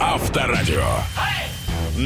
[0.00, 1.31] Авторадио.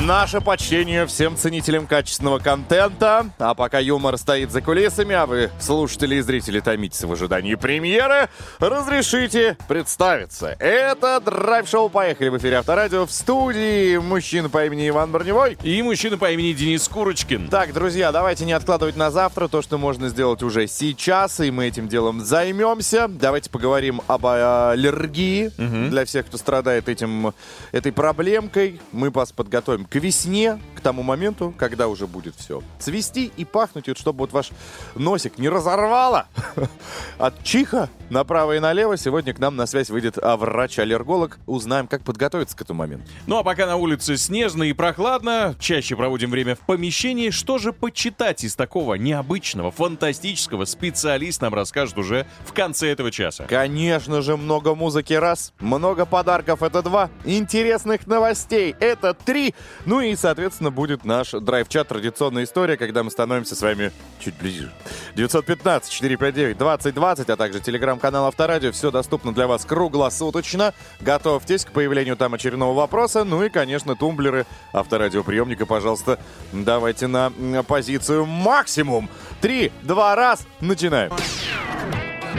[0.04, 3.30] Наше почтение всем ценителям качественного контента.
[3.38, 8.28] А пока юмор стоит за кулисами, а вы, слушатели и зрители, томитесь в ожидании премьеры,
[8.58, 10.54] разрешите представиться.
[10.58, 15.56] Это драйв-шоу «Поехали» в эфире Авторадио в студии мужчина по имени Иван Броневой.
[15.62, 17.48] И мужчина по имени Денис Курочкин.
[17.48, 21.68] Так, друзья, давайте не откладывать на завтра то, что можно сделать уже сейчас, и мы
[21.68, 23.08] этим делом займемся.
[23.08, 25.50] Давайте поговорим об аллергии
[25.88, 27.32] для всех, кто страдает этим,
[27.72, 28.78] этой проблемкой.
[28.92, 33.98] Мы вас подготовим к весне, тому моменту, когда уже будет все цвести и пахнуть, вот,
[33.98, 34.50] чтобы вот ваш
[34.94, 36.28] носик не разорвало
[37.18, 38.96] от чиха направо и налево.
[38.96, 41.38] Сегодня к нам на связь выйдет врач-аллерголог.
[41.46, 43.06] Узнаем, как подготовиться к этому моменту.
[43.26, 47.72] Ну а пока на улице снежно и прохладно, чаще проводим время в помещении, что же
[47.72, 53.44] почитать из такого необычного, фантастического специалист нам расскажет уже в конце этого часа.
[53.48, 60.14] Конечно же, много музыки раз, много подарков это два, интересных новостей это три, ну и,
[60.14, 64.70] соответственно, будет наш драйв-чат, традиционная история, когда мы становимся с вами чуть ближе.
[65.16, 70.72] 915-459-2020, а также телеграм-канал Авторадио, все доступно для вас круглосуточно.
[71.00, 76.20] Готовьтесь к появлению там очередного вопроса, ну и, конечно, тумблеры авторадиоприемника, пожалуйста,
[76.52, 77.32] давайте на
[77.66, 79.08] позицию максимум.
[79.40, 81.10] Три, два, раз, начинаем.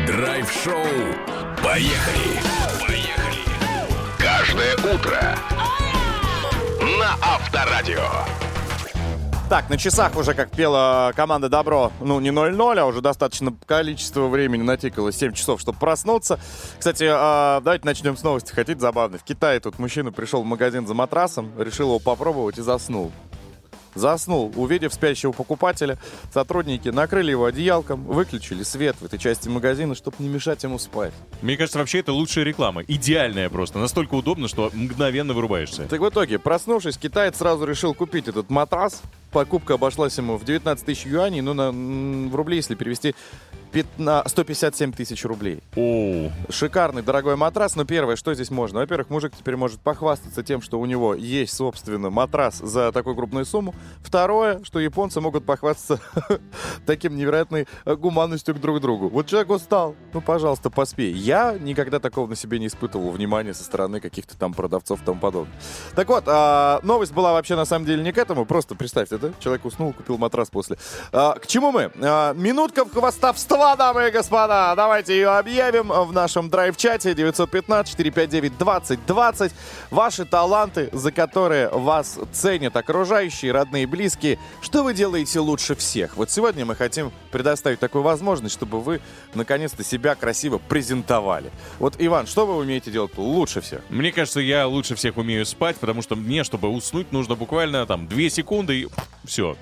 [0.06, 0.86] Драйв-шоу.
[1.64, 2.40] Поехали.
[2.88, 3.40] Поехали.
[4.20, 5.36] Каждое утро.
[6.88, 8.00] На Авторадио.
[9.50, 14.28] Так, на часах уже, как пела команда Добро, ну, не 0-0, а уже достаточно количество
[14.28, 16.40] времени натикало, 7 часов, чтобы проснуться.
[16.80, 18.54] Кстати, а, давайте начнем с новости.
[18.54, 19.18] Хотите забавно?
[19.18, 23.12] В Китае тут мужчина пришел в магазин за матрасом, решил его попробовать и заснул.
[23.98, 25.98] Заснул, увидев спящего покупателя,
[26.34, 31.14] сотрудники накрыли его одеялком, выключили свет в этой части магазина, чтобы не мешать ему спать.
[31.42, 32.84] Мне кажется, вообще это лучшая реклама.
[32.84, 33.80] Идеальная просто.
[33.80, 35.88] Настолько удобно, что мгновенно вырубаешься.
[35.88, 39.02] Так в итоге, проснувшись, китаец сразу решил купить этот матрас.
[39.32, 43.14] Покупка обошлась ему в 19 тысяч юаней, ну, на, в рубли, если перевести,
[43.72, 45.62] 15 157 тысяч рублей.
[45.76, 47.76] О, Шикарный, дорогой матрас.
[47.76, 48.80] Но первое, что здесь можно?
[48.80, 53.46] Во-первых, мужик теперь может похвастаться тем, что у него есть, собственно, матрас за такую крупную
[53.46, 53.76] сумму.
[54.02, 56.00] Второе, что японцы могут похвастаться
[56.86, 59.10] таким невероятной э, гуманностью к друг другу.
[59.10, 61.14] Вот человек устал, ну, пожалуйста, поспей.
[61.14, 65.20] Я никогда такого на себе не испытывал внимания со стороны каких-то там продавцов и тому
[65.20, 65.54] подобное.
[65.96, 68.46] Так вот, а, новость была вообще на самом деле не к этому.
[68.46, 69.32] Просто представьте, да?
[69.40, 70.78] Человек уснул, купил матрас после.
[71.12, 71.92] А, к чему мы?
[72.02, 72.92] А, минутка в
[73.58, 74.74] хвостовства, дамы и господа.
[74.76, 79.52] Давайте ее объявим в нашем драйв-чате 915-459-2020.
[79.90, 84.38] Ваши таланты, за которые вас ценят окружающие, родные близкие.
[84.62, 86.18] Что вы делаете лучше всех?
[86.18, 89.02] Вот сегодня мы хотим предоставить такую возможность, чтобы вы
[89.34, 91.50] наконец-то себя красиво презентовали.
[91.80, 93.82] Вот, Иван, что вы умеете делать лучше всех?
[93.90, 98.08] мне кажется, я лучше всех умею спать, потому что мне, чтобы уснуть, нужно буквально там
[98.08, 98.88] 2 секунды и
[99.26, 99.56] все.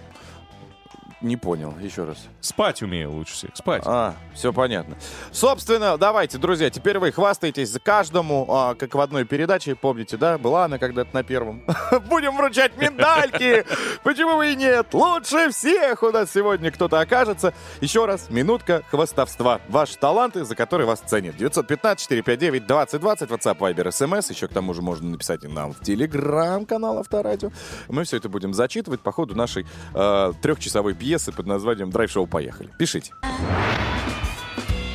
[1.22, 2.28] Не понял, еще раз.
[2.40, 3.52] Спать умею лучше всех.
[3.56, 3.84] Спать.
[3.86, 4.98] А, все понятно.
[5.32, 10.38] Собственно, давайте, друзья, теперь вы хвастаетесь за каждому, а, как в одной передаче, помните, да?
[10.38, 11.64] Была она когда-то на первом.
[12.10, 13.66] Будем вручать медальки!
[14.04, 14.94] Почему бы и нет?
[14.94, 17.54] Лучше всех у нас сегодня кто-то окажется.
[17.82, 19.62] Еще раз, минутка хвастовства.
[19.70, 21.36] Ваши таланты, за которые вас ценят.
[21.38, 24.32] 915-459-2020, WhatsApp, Viber, SMS.
[24.32, 27.52] Еще к тому же можно написать и нам в Телеграм-канал Авторадио.
[27.88, 32.28] Мы все это будем зачитывать по ходу нашей э, трехчасовой пьесы под названием «Драйв-шоу.
[32.28, 32.70] Поехали».
[32.78, 33.14] Пишите.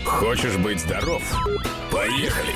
[0.05, 1.23] Хочешь быть здоров?
[1.91, 2.55] Поехали.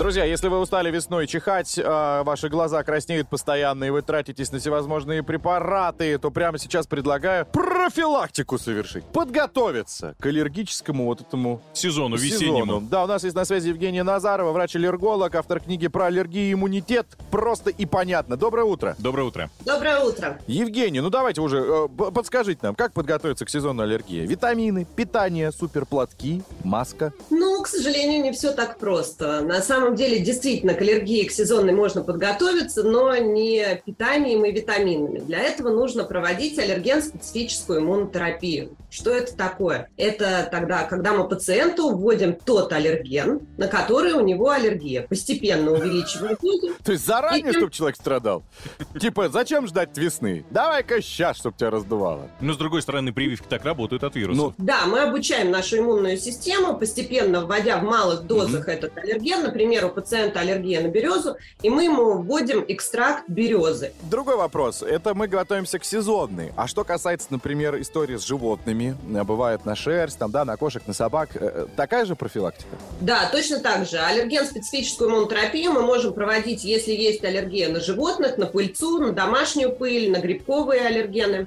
[0.00, 4.58] Друзья, если вы устали весной чихать, э, ваши глаза краснеют постоянно, и вы тратитесь на
[4.58, 9.04] всевозможные препараты, то прямо сейчас предлагаю профилактику совершить.
[9.04, 12.40] Подготовиться к аллергическому вот этому Сезону сезону.
[12.40, 12.80] весеннему.
[12.80, 17.06] Да, у нас есть на связи Евгения Назарова, врач-аллерголог, автор книги про аллергию и иммунитет.
[17.30, 18.38] Просто и понятно.
[18.38, 18.96] Доброе утро.
[18.98, 19.50] Доброе утро.
[19.66, 20.38] Доброе утро.
[20.46, 24.24] Евгений, ну давайте уже э, подскажите нам, как подготовиться к сезону аллергии?
[24.26, 27.12] Витамины, питание, суперплатки, маска.
[27.28, 29.42] Ну, к сожалению, не все так просто.
[29.42, 35.18] На самом деле, действительно, к аллергии к сезонной можно подготовиться, но не питанием и витаминами.
[35.20, 38.76] Для этого нужно проводить аллерген-специфическую иммунотерапию.
[38.90, 39.88] Что это такое?
[39.96, 45.02] Это тогда, когда мы пациенту вводим тот аллерген, на который у него аллергия.
[45.02, 46.74] Постепенно увеличиваем дозу.
[46.84, 48.42] То есть заранее, чтобы человек страдал?
[49.00, 50.44] Типа, зачем ждать весны?
[50.50, 52.28] Давай-ка сейчас, чтобы тебя раздувало.
[52.40, 54.40] Но с другой стороны, прививки так работают от вируса.
[54.40, 59.42] Ну, Да, мы обучаем нашу иммунную систему, постепенно вводя в малых дозах этот аллерген.
[59.42, 63.92] Например, у пациента аллергия на березу, и мы ему вводим экстракт березы.
[64.02, 64.82] Другой вопрос.
[64.82, 66.52] Это мы готовимся к сезонной.
[66.56, 70.82] А что касается, например, истории с животными, э, бывает на шерсть, там, да, на кошек,
[70.86, 72.68] на собак, э, э, такая же профилактика?
[73.00, 73.98] Да, точно так же.
[73.98, 80.10] Аллерген-специфическую иммунотерапию мы можем проводить, если есть аллергия на животных, на пыльцу, на домашнюю пыль,
[80.10, 81.46] на грибковые аллергены.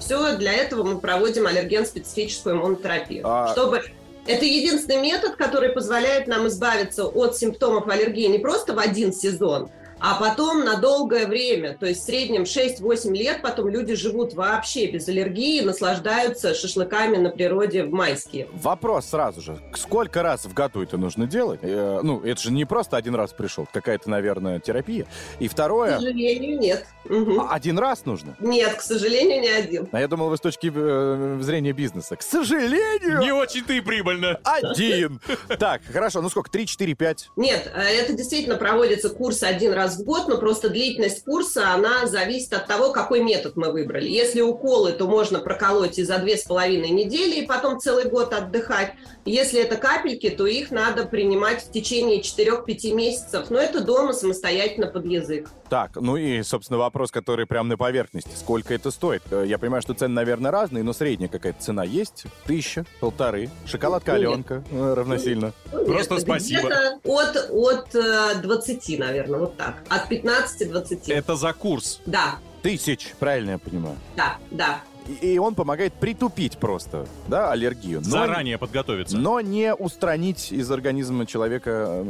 [0.00, 3.22] Все для этого мы проводим аллерген-специфическую иммунотерапию.
[3.24, 3.48] А...
[3.48, 3.82] Чтобы
[4.26, 9.70] это единственный метод, который позволяет нам избавиться от симптомов аллергии не просто в один сезон,
[9.98, 14.86] а потом на долгое время, то есть в среднем 6-8 лет, потом люди живут вообще
[14.86, 18.48] без аллергии, наслаждаются шашлыками на природе в майские.
[18.52, 19.58] Вопрос сразу же.
[19.74, 21.60] Сколько раз в году это нужно делать?
[21.62, 25.06] Э, ну, это же не просто один раз пришел, какая-то, наверное, терапия.
[25.38, 25.92] И второе...
[25.92, 26.86] К сожалению, нет.
[27.08, 27.46] Угу.
[27.48, 28.36] Один раз нужно?
[28.40, 29.88] Нет, к сожалению, не один.
[29.92, 32.16] А я думал, вы с точки э, зрения бизнеса.
[32.16, 33.20] К сожалению!
[33.20, 34.38] Не очень-то и прибыльно.
[34.42, 35.20] Один!
[35.58, 37.30] Так, хорошо, ну сколько, 3, 4, 5?
[37.36, 41.70] Нет, э, это действительно проводится курс один раз раз в год, но просто длительность курса,
[41.72, 44.08] она зависит от того, какой метод мы выбрали.
[44.08, 48.32] Если уколы, то можно проколоть и за две с половиной недели, и потом целый год
[48.32, 48.94] отдыхать.
[49.24, 54.86] Если это капельки, то их надо принимать в течение 4-5 месяцев, но это дома самостоятельно
[54.86, 55.48] под язык.
[55.68, 58.30] Так, ну и, собственно, вопрос, который прямо на поверхности.
[58.36, 59.22] Сколько это стоит?
[59.30, 62.24] Э, я понимаю, что цены, наверное, разные, но средняя какая-то цена есть?
[62.46, 65.52] Тысяча, полторы, шоколадка Аленка э, равносильно.
[65.72, 66.70] Нет, Просто спасибо.
[67.02, 69.75] От, от 20, э, наверное, вот так.
[69.88, 71.12] От 15-20.
[71.12, 72.00] Это за курс?
[72.06, 72.36] Да.
[72.62, 73.96] Тысяч, правильно я понимаю?
[74.16, 74.80] Да, да
[75.20, 78.00] и он помогает притупить просто, да, аллергию.
[78.04, 79.16] Но, Заранее подготовиться.
[79.16, 82.04] Но не устранить из организма человека,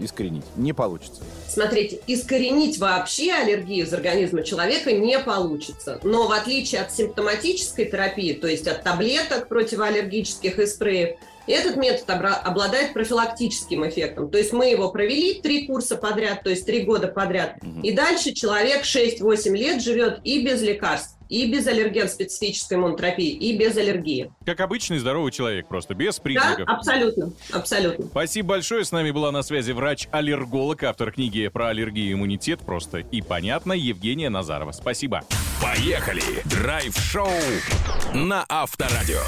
[0.00, 0.44] искоренить.
[0.56, 1.22] Не получится.
[1.48, 6.00] Смотрите, искоренить вообще аллергию из организма человека не получится.
[6.02, 12.08] Но в отличие от симптоматической терапии, то есть от таблеток противоаллергических и спреев, этот метод
[12.10, 14.30] обладает профилактическим эффектом.
[14.30, 17.56] То есть мы его провели три курса подряд, то есть три года подряд.
[17.62, 17.80] Угу.
[17.82, 23.76] И дальше человек 6-8 лет живет и без лекарств, и без аллерген-специфической иммунотерапии, и без
[23.76, 24.30] аллергии.
[24.44, 26.66] Как обычный здоровый человек, просто без признаков.
[26.66, 28.06] Да, абсолютно, абсолютно.
[28.06, 28.84] Спасибо большое.
[28.84, 32.60] С нами была на связи врач-аллерголог, автор книги про аллергию и иммунитет.
[32.60, 34.72] Просто и понятно, Евгения Назарова.
[34.72, 35.24] Спасибо.
[35.62, 36.42] Поехали!
[36.44, 37.28] Драйв-шоу
[38.12, 39.20] на Авторадио.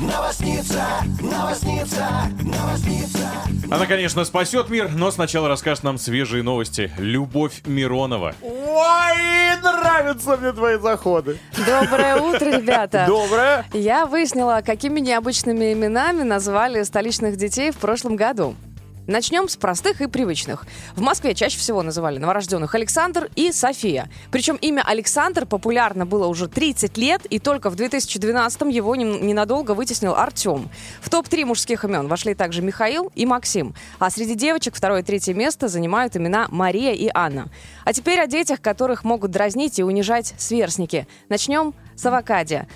[0.00, 0.84] Новосница,
[1.22, 2.08] новосница,
[2.42, 3.28] новосница.
[3.70, 6.90] Она, конечно, спасет мир, но сначала расскажет нам свежие новости.
[6.98, 8.34] Любовь Миронова.
[8.42, 11.38] Ой, нравятся мне твои заходы.
[11.56, 13.04] Доброе утро, ребята.
[13.06, 13.64] Доброе.
[13.72, 18.56] Я выяснила, какими необычными именами назвали столичных детей в прошлом году.
[19.06, 20.66] Начнем с простых и привычных.
[20.96, 24.10] В Москве чаще всего называли новорожденных Александр и София.
[24.32, 30.16] Причем имя Александр популярно было уже 30 лет, и только в 2012-м его ненадолго вытеснил
[30.16, 30.68] Артем.
[31.00, 33.74] В топ-3 мужских имен вошли также Михаил и Максим.
[34.00, 37.48] А среди девочек второе и третье место занимают имена Мария и Анна.
[37.84, 41.06] А теперь о детях, которых могут дразнить и унижать сверстники.
[41.28, 42.68] Начнем с авокадия.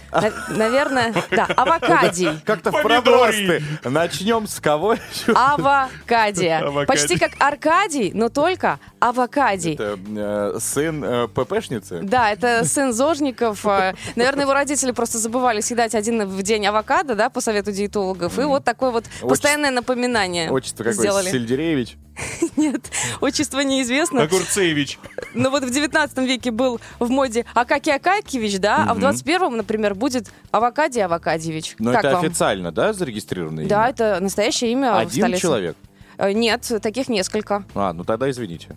[0.49, 2.41] Наверное, да, авокадий.
[2.45, 3.63] Как-то в пробросты.
[3.85, 4.97] Начнем с кого?
[5.35, 6.87] Авокадия.
[6.87, 9.75] Почти как Аркадий, но только авокадий.
[9.75, 12.01] Это э, сын э, ППшницы?
[12.03, 13.65] Да, это сын Зожников.
[13.67, 18.39] Э, наверное, его родители просто забывали съедать один в день авокадо, да, по совету диетологов.
[18.39, 21.23] И вот такое вот постоянное напоминание Отчество какое?
[21.23, 21.97] Сельдереевич?
[22.57, 22.91] Нет,
[23.21, 24.23] отчество неизвестно.
[24.23, 24.99] Огурцевич.
[25.35, 29.95] Но вот в 19 веке был в моде Акаки Акакевич, да, а в 21-м, например,
[29.95, 31.77] будет Авакадий Авакадьевич.
[31.79, 35.77] Но это официально, да, зарегистрированное Да, это настоящее имя Один человек?
[36.21, 37.65] Э, нет, таких несколько.
[37.75, 38.77] А, ну тогда извините.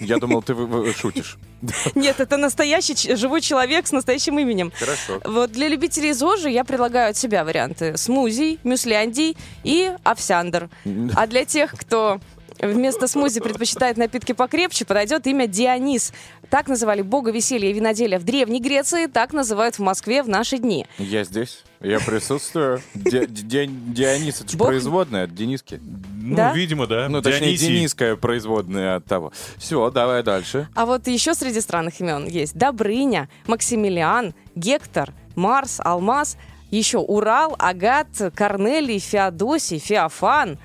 [0.00, 0.54] Я думал, ты
[0.94, 1.38] шутишь.
[1.94, 4.72] Нет, это настоящий живой человек с настоящим именем.
[4.76, 5.20] Хорошо.
[5.24, 7.96] Вот для любителей ЗОЖи я предлагаю от себя варианты.
[7.96, 10.68] Смузи, мюсляндий и овсяндр.
[11.14, 12.20] А для тех, кто
[12.60, 16.12] Вместо смузи предпочитает напитки покрепче, подойдет имя Дионис.
[16.50, 20.58] Так называли бога веселья и виноделия в Древней Греции, так называют в Москве в наши
[20.58, 20.86] дни.
[20.98, 21.64] Я здесь.
[21.80, 22.82] Я присутствую.
[22.94, 25.80] Дионис, это же производная от Дениски.
[26.20, 26.52] Ну, да?
[26.52, 27.08] видимо, да.
[27.08, 29.32] Ну, точнее, Дениская производная от того.
[29.56, 30.68] Все, давай дальше.
[30.74, 36.36] А вот еще среди странных имен есть Добрыня, Максимилиан, Гектор, Марс, Алмаз,
[36.70, 40.58] еще Урал, Агат, Корнелий, Феодосий, Феофан,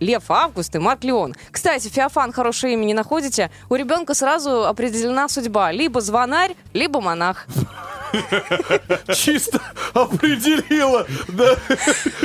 [0.00, 1.34] Лев Август и Марк Леон.
[1.50, 3.50] Кстати, Феофан хорошее имя не находите.
[3.68, 5.72] У ребенка сразу определена судьба.
[5.72, 7.46] Либо звонарь, либо монах.
[9.14, 9.60] чисто
[9.94, 11.56] определила, да,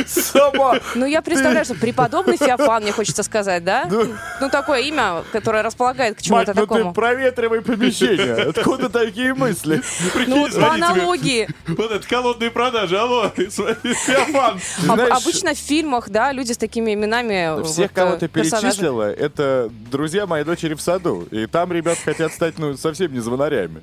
[0.06, 0.80] сама.
[0.96, 3.88] Ну, я представляю, что преподобный Феофан, мне хочется сказать, да?
[4.40, 6.94] Ну, такое имя, которое располагает к чему-то ну ты такому.
[6.94, 8.50] проветривай помещение.
[8.50, 9.82] Откуда такие мысли?
[10.28, 11.48] Ну, вот по аналогии.
[11.68, 14.60] Вот это холодные продажи, алло, Феофан.
[14.96, 17.64] Ты обычно в фильмах, да, люди с такими именами.
[17.64, 21.28] Всех, кого ты перечислила, это друзья моей дочери в саду.
[21.32, 23.82] И там ребят хотят стать, ну, совсем не звонарями.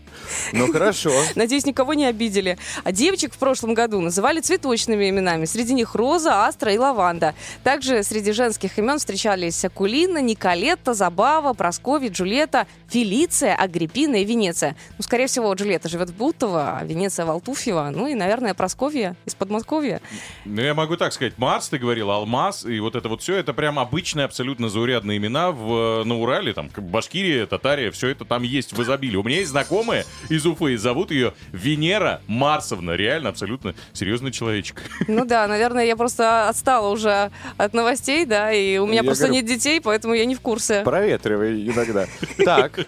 [0.52, 1.12] Ну, хорошо.
[1.34, 2.58] Надеюсь, никого не обидели.
[2.84, 5.44] А девочек в прошлом году называли цветочными именами.
[5.44, 7.34] Среди них Роза, Астра и Лаванда.
[7.64, 14.76] Также среди женских имен встречались Акулина, Николетта, Забава, Прасковья, Джульетта, Фелиция, Агриппина и Венеция.
[14.98, 17.90] Ну, скорее всего, Джульетта живет в Бутово, а Венеция в Алтуфьево.
[17.94, 20.00] Ну и, наверное, Прасковья из Подмосковья.
[20.44, 23.52] Ну, я могу так сказать, Марс, ты говорил, Алмаз, и вот это вот все, это
[23.52, 28.72] прям обычные, абсолютно заурядные имена в, на Урале, там, Башкирия, Татария, все это там есть
[28.72, 29.16] в изобилии.
[29.16, 31.34] У меня есть знакомая из Уфы, зовут ее
[31.80, 34.82] Венера Марсовна, реально, абсолютно серьезный человечек.
[35.08, 39.26] Ну да, наверное, я просто отстала уже от новостей, да, и у меня Я просто
[39.28, 40.82] говорю- нет детей, поэтому я не в курсе.
[40.82, 42.06] Проветривай иногда.
[42.44, 42.80] Так,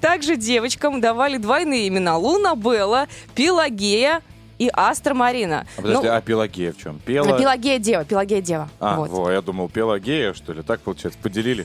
[0.00, 2.16] Также девочкам давали двойные имена.
[2.16, 4.20] Луна Белла, Пелагея
[4.58, 5.64] и Астра Марина.
[5.76, 6.98] а подожди, Ну, а Пелагея в чем?
[6.98, 7.38] Пела...
[7.38, 8.68] Пелагея Дева, Пелагея Дева.
[8.80, 9.10] А, вот.
[9.10, 10.62] во, я думал, Пелагея, что ли?
[10.62, 11.64] Так, получается, поделили.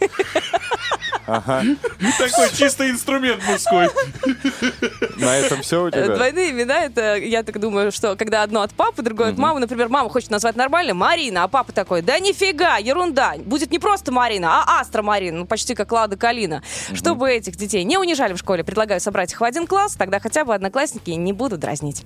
[1.28, 1.64] Ага,
[2.20, 3.90] Такой чистый инструмент мужской.
[5.18, 6.16] на этом все у тебя?
[6.16, 9.90] Двойные имена, это, я так думаю, что когда одно от папы, другое от мамы, например,
[9.90, 14.64] мама хочет назвать нормально Марина, а папа такой, да нифига, ерунда, будет не просто Марина,
[14.66, 16.62] а Астра Марина, ну почти как Лада Калина.
[16.94, 20.46] Чтобы этих детей не унижали в школе, предлагаю собрать их в один класс, тогда хотя
[20.46, 22.06] бы одноклассники не будут дразнить.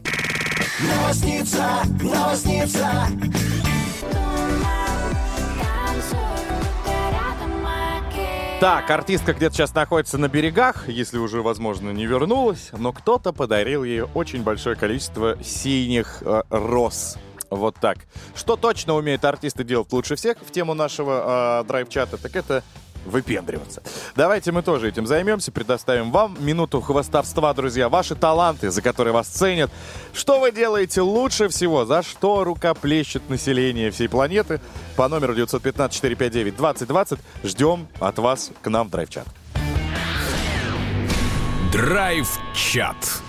[8.59, 13.85] Так, артистка где-то сейчас находится на берегах, если уже, возможно, не вернулась, но кто-то подарил
[13.85, 17.17] ей очень большое количество синих э, роз.
[17.49, 17.99] Вот так.
[18.35, 22.61] Что точно умеют артисты делать лучше всех в тему нашего э, драйв-чата, так это
[23.05, 23.81] выпендриваться.
[24.15, 27.89] Давайте мы тоже этим займемся, предоставим вам минуту хвостовства, друзья.
[27.89, 29.71] Ваши таланты, за которые вас ценят.
[30.13, 31.85] Что вы делаете лучше всего?
[31.85, 34.59] За что рукоплещет население всей планеты?
[34.95, 39.27] По номеру 915-459-2020 ждем от вас к нам в драйв-чат.
[41.71, 43.21] Драйв-чат.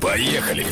[0.00, 0.66] Поехали.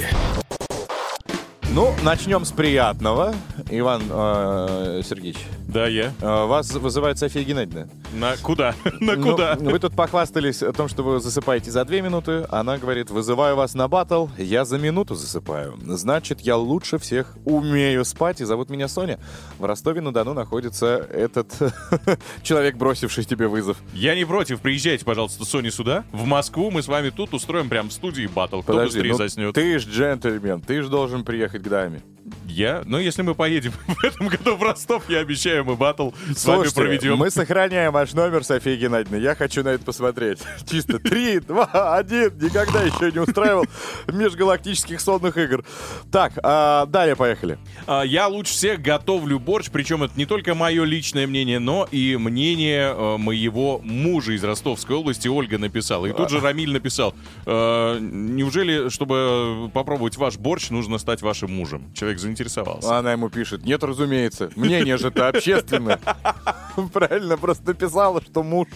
[1.72, 3.32] Ну, начнем с приятного.
[3.70, 5.38] Иван э, Сергеевич,
[5.72, 6.12] Да, я.
[6.20, 7.88] э, вас вызывает София Геннадьевна.
[8.12, 8.74] На куда?
[9.00, 9.54] На Ну, куда?
[9.54, 12.44] вы тут похвастались о том, что вы засыпаете за две минуты.
[12.50, 15.78] Она говорит, вызываю вас на батл, я за минуту засыпаю.
[15.86, 19.18] Значит, я лучше всех умею спать, и зовут меня Соня.
[19.58, 21.52] В Ростове-на-Дону находится этот
[22.42, 23.76] человек, бросивший тебе вызов.
[23.94, 27.90] Я не против, приезжайте, пожалуйста, Соня сюда, в Москву, мы с вами тут устроим прям
[27.90, 29.54] в студии батл, кто Подожди, быстрее ну заснет.
[29.54, 32.02] ты ж джентльмен, ты ж должен приехать к даме.
[32.50, 32.82] Я?
[32.84, 36.68] Ну, если мы поедем в этом году в Ростов, я обещаю, мы батл с вами
[36.74, 37.16] проведем.
[37.16, 39.18] мы сохраняем ваш номер, София Геннадьевна.
[39.18, 40.38] Я хочу на это посмотреть.
[40.70, 42.36] Чисто три, два, один.
[42.38, 43.64] Никогда еще не устраивал
[44.08, 45.64] межгалактических сонных игр.
[46.10, 47.58] Так, а, далее поехали.
[47.86, 52.16] А, Я лучше всех готовлю борщ, причем это не только мое личное мнение, но и
[52.16, 56.06] мнение э, моего мужа из Ростовской области, Ольга написала.
[56.06, 57.14] И тут же Рамиль написал,
[57.46, 61.92] «Э, неужели, чтобы попробовать ваш борщ, нужно стать вашим мужем?
[61.94, 62.98] Человек заинтересовался.
[62.98, 66.00] Она ему пишет, нет, разумеется, мнение же это общественное.
[66.92, 68.68] Правильно, просто написала, что муж.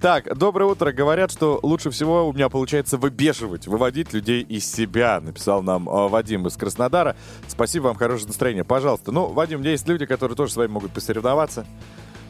[0.00, 0.92] Так, доброе утро.
[0.92, 6.08] Говорят, что лучше всего у меня получается выбешивать, выводить людей из себя, написал нам э,
[6.08, 7.16] Вадим из Краснодара.
[7.48, 8.64] Спасибо вам, хорошее настроение.
[8.64, 9.12] Пожалуйста.
[9.12, 11.66] Ну, Вадим, есть люди, которые тоже с вами могут посоревноваться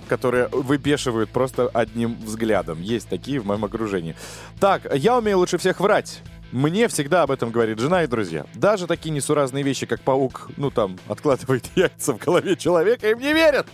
[0.08, 2.82] которые выбешивают просто одним взглядом.
[2.82, 4.14] Есть такие в моем окружении.
[4.60, 6.20] Так, я умею лучше всех врать.
[6.52, 8.44] Мне всегда об этом говорит жена и друзья.
[8.54, 13.32] Даже такие несуразные вещи, как паук, ну там, откладывает яйца в голове человека, им не
[13.32, 13.66] верят.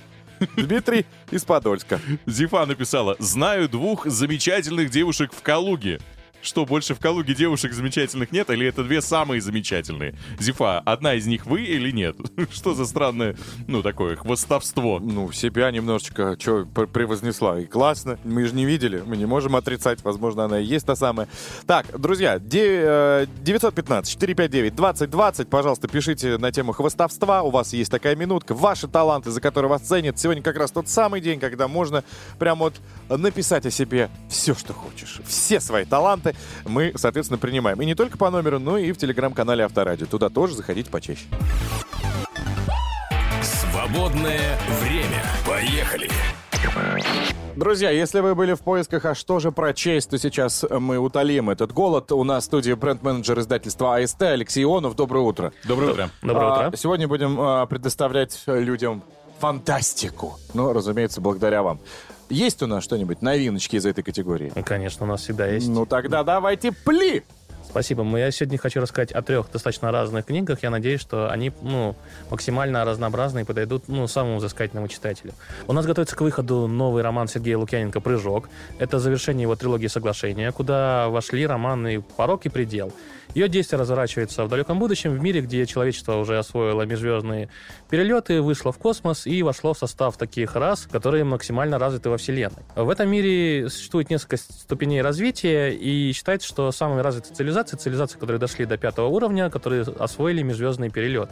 [0.56, 2.00] Дмитрий из Подольска.
[2.24, 5.98] Зифа написала, знаю двух замечательных девушек в Калуге.
[6.40, 10.14] Что, больше в Калуге девушек замечательных нет, или это две самые замечательные?
[10.38, 12.16] Зифа, одна из них вы или нет?
[12.52, 15.00] Что за странное, ну, такое хвостовство?
[15.00, 17.60] Ну, себя немножечко что превознесла.
[17.60, 18.18] И классно.
[18.24, 19.02] Мы же не видели.
[19.04, 20.04] Мы не можем отрицать.
[20.04, 21.28] Возможно, она и есть та самая.
[21.66, 25.48] Так, друзья, де- э, 915-459-2020.
[25.48, 27.42] Пожалуйста, пишите на тему хвостовства.
[27.42, 28.54] У вас есть такая минутка.
[28.54, 30.18] Ваши таланты, за которые вас ценят.
[30.18, 32.04] Сегодня как раз тот самый день, когда можно
[32.38, 32.74] прям вот
[33.08, 35.20] написать о себе все, что хочешь.
[35.26, 36.27] Все свои таланты
[36.64, 37.80] мы, соответственно, принимаем.
[37.80, 40.06] И не только по номеру, но и в телеграм-канале Авторадио.
[40.06, 41.24] Туда тоже заходите почаще.
[43.42, 45.22] Свободное время.
[45.46, 46.08] Поехали.
[47.56, 51.72] Друзья, если вы были в поисках, а что же прочесть, то сейчас мы утолим этот
[51.72, 52.12] голод.
[52.12, 54.94] У нас в студии бренд-менеджер издательства АСТ Алексей Ионов.
[54.94, 55.52] Доброе утро.
[55.64, 56.10] Доброе утро.
[56.22, 56.76] Доброе А, утро.
[56.76, 59.02] Сегодня будем а, предоставлять людям
[59.40, 60.38] фантастику.
[60.54, 61.80] Ну, разумеется, благодаря вам.
[62.30, 64.52] Есть у нас что-нибудь, новиночки из этой категории?
[64.54, 65.68] Ну, Конечно, у нас всегда есть.
[65.68, 67.24] Ну тогда давайте пли!
[67.68, 68.02] Спасибо.
[68.16, 70.62] Я сегодня хочу рассказать о трех достаточно разных книгах.
[70.62, 71.96] Я надеюсь, что они ну,
[72.30, 75.34] максимально разнообразны и подойдут ну, самому взыскательному читателю.
[75.66, 78.48] У нас готовится к выходу новый роман Сергея Лукьяненко «Прыжок».
[78.78, 82.90] Это завершение его трилогии «Соглашения», куда вошли романы «Порог» и «Предел».
[83.34, 87.50] Ее действие разворачивается в далеком будущем, в мире, где человечество уже освоило межзвездные
[87.90, 92.62] перелеты, вышло в космос и вошло в состав таких рас, которые максимально развиты во Вселенной.
[92.74, 98.38] В этом мире существует несколько ступеней развития, и считается, что самые развитые цивилизации, цивилизации, которые
[98.38, 101.30] дошли до пятого уровня, которые освоили межзвездный перелет.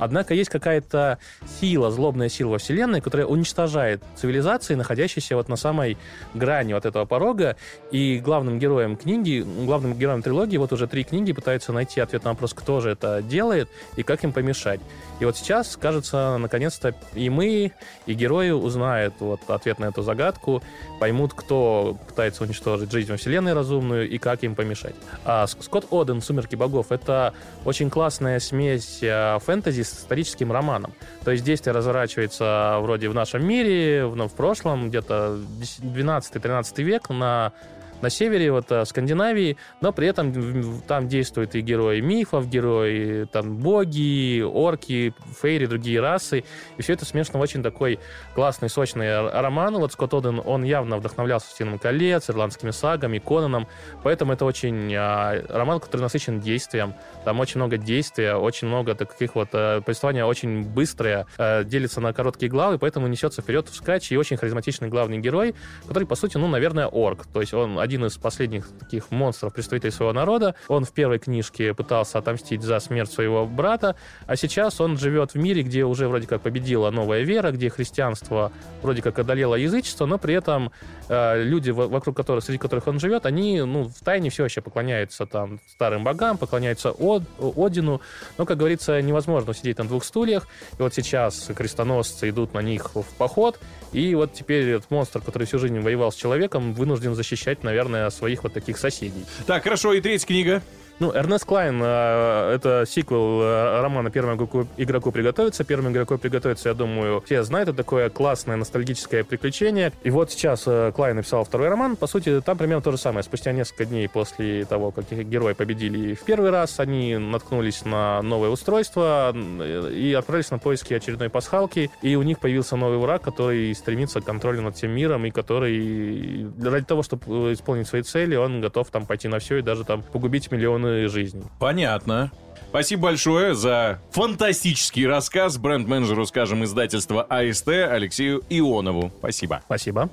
[0.00, 1.18] Однако есть какая-то
[1.60, 5.98] сила, злобная сила во Вселенной, которая уничтожает цивилизации, находящиеся вот на самой
[6.32, 7.56] грани вот этого порога.
[7.90, 12.30] И главным героем книги, главным героем трилогии вот уже три книги пытаются найти ответ на
[12.30, 14.80] вопрос, кто же это делает и как им помешать.
[15.20, 17.72] И вот сейчас, кажется, наконец-то и мы,
[18.06, 20.62] и герои узнают вот ответ на эту загадку,
[20.98, 24.94] поймут, кто пытается уничтожить жизнь во Вселенной разумную и как им помешать.
[25.24, 30.92] А Скотт Оден «Сумерки богов»— это очень классная смесь э, фэнтези с историческим романом.
[31.24, 35.38] То есть действие разворачивается вроде в нашем мире, в, ну, в прошлом, где-то
[35.82, 37.52] 12-13 век на
[38.02, 42.48] на севере, вот э, Скандинавии, но при этом в- в- там действуют и герои мифов,
[42.48, 46.44] герои там боги, орки, фейри, другие расы,
[46.76, 47.98] и все это смешано в очень такой
[48.34, 49.76] классный, сочный роман.
[49.76, 53.66] Вот Скотт Оден, он явно вдохновлялся «Стеном колец», ирландскими сагами, Конаном,
[54.02, 59.34] поэтому это очень а, роман, который насыщен действием, там очень много действия, очень много таких
[59.34, 64.16] вот э, повествования очень быстрое, э, делится на короткие главы, поэтому несется вперед вскачь, и
[64.16, 65.54] очень харизматичный главный герой,
[65.86, 67.26] который, по сути, ну, наверное, орк.
[67.32, 70.54] То есть он один из последних таких монстров, представителей своего народа.
[70.68, 73.96] Он в первой книжке пытался отомстить за смерть своего брата,
[74.28, 78.52] а сейчас он живет в мире, где уже вроде как победила новая вера, где христианство
[78.82, 80.70] вроде как одолело язычество, но при этом
[81.08, 84.60] э, люди, во- вокруг которых, среди которых он живет, они, ну, в тайне все еще
[84.60, 87.24] поклоняются там старым богам, поклоняются Од-
[87.56, 88.00] Одину.
[88.38, 90.46] Но, как говорится, невозможно сидеть на двух стульях.
[90.78, 93.58] И вот сейчас крестоносцы идут на них в поход,
[93.92, 97.79] и вот теперь этот монстр, который всю жизнь воевал с человеком, вынужден защищать, наверное,
[98.10, 99.24] своих вот таких соседей.
[99.46, 100.62] Так, хорошо, и третья книга.
[101.00, 104.34] Ну, Эрнест Клайн э, это сиквел э, романа «Первому
[104.76, 105.64] игроку, приготовиться».
[105.64, 109.92] «Первому игроку приготовиться», я думаю, все знают, это такое классное ностальгическое приключение.
[110.02, 111.96] И вот сейчас э, Клайн написал второй роман.
[111.96, 113.22] По сути, там примерно то же самое.
[113.22, 118.20] Спустя несколько дней после того, как их герои победили в первый раз, они наткнулись на
[118.20, 121.90] новое устройство э, и отправились на поиски очередной пасхалки.
[122.02, 126.46] И у них появился новый враг, который стремится к контролю над всем миром и который
[126.62, 130.02] ради того, чтобы исполнить свои цели, он готов там пойти на все и даже там
[130.02, 131.44] погубить миллионы жизней.
[131.58, 132.30] Понятно.
[132.70, 139.10] Спасибо большое за фантастический рассказ бренд-менеджеру, скажем, издательства АСТ Алексею Ионову.
[139.18, 139.60] Спасибо.
[139.64, 140.08] Спасибо.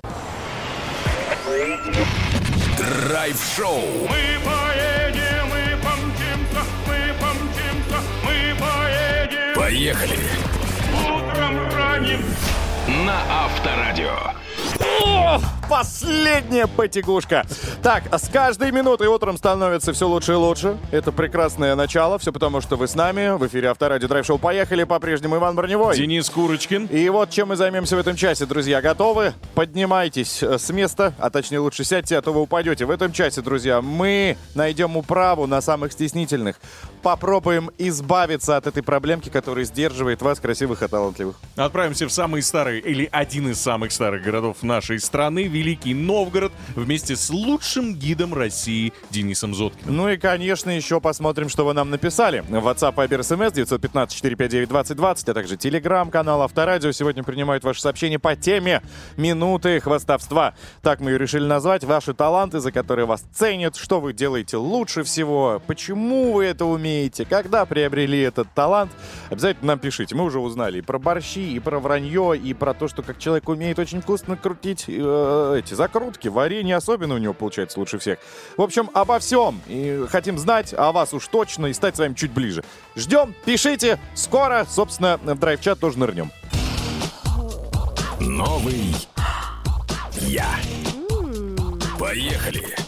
[2.77, 3.81] Драйв-шоу.
[4.09, 9.55] Мы поедем, мы помчимся, мы помчимся, мы поедем.
[9.55, 10.17] Поехали.
[11.05, 12.21] Утром ранним
[13.05, 14.36] На Авторадио.
[15.69, 17.45] Последняя потягушка.
[17.83, 20.77] Так, с каждой минутой утром становится все лучше и лучше.
[20.91, 22.17] Это прекрасное начало.
[22.19, 23.37] Все потому, что вы с нами.
[23.37, 24.37] В эфире Авторадио Драйв Шоу.
[24.37, 24.85] Поехали.
[24.85, 25.97] По-прежнему Иван Броневой.
[25.97, 26.85] Денис Курочкин.
[26.85, 28.81] И вот чем мы займемся в этом часе, друзья.
[28.81, 29.33] Готовы?
[29.55, 32.85] Поднимайтесь э, с места, а точнее лучше сядьте, а то вы упадете.
[32.85, 36.59] В этом часе, друзья, мы найдем управу на самых стеснительных.
[37.07, 41.37] Попробуем избавиться от этой проблемки, которая сдерживает вас, красивых и талантливых.
[41.55, 47.15] Отправимся в самый старый или один из самых старых городов нашей страны, Великий Новгород, вместе
[47.15, 49.95] с лучшим гидом России Денисом Зоткиным.
[49.95, 52.41] Ну и, конечно, еще посмотрим, что вы нам написали.
[52.41, 56.91] В WhatsApp, Viber, SMS 915-459-2020, а также телеграм-канал Авторадио.
[56.91, 58.81] Сегодня принимают ваши сообщения по теме
[59.15, 60.55] «Минуты хвастовства».
[60.81, 61.85] Так мы ее решили назвать.
[61.85, 66.96] Ваши таланты, за которые вас ценят, что вы делаете лучше всего, почему вы это умеете,
[67.29, 68.91] когда приобрели этот талант.
[69.29, 70.15] Обязательно нам пишите.
[70.15, 73.49] Мы уже узнали и про борщи, и про вранье, и про то, что как человек
[73.49, 78.19] умеет очень вкусно крутить э, эти закрутки, варенье особенно у него получается лучше всех.
[78.55, 79.61] В общем, обо всем.
[79.67, 82.63] И хотим знать о вас уж точно и стать с вами чуть ближе.
[82.95, 83.99] Ждем, пишите.
[84.13, 86.31] Скоро, собственно, в драйв-чат тоже нырнем.
[88.19, 88.95] Новый
[90.21, 90.47] я.
[91.99, 92.86] Поехали.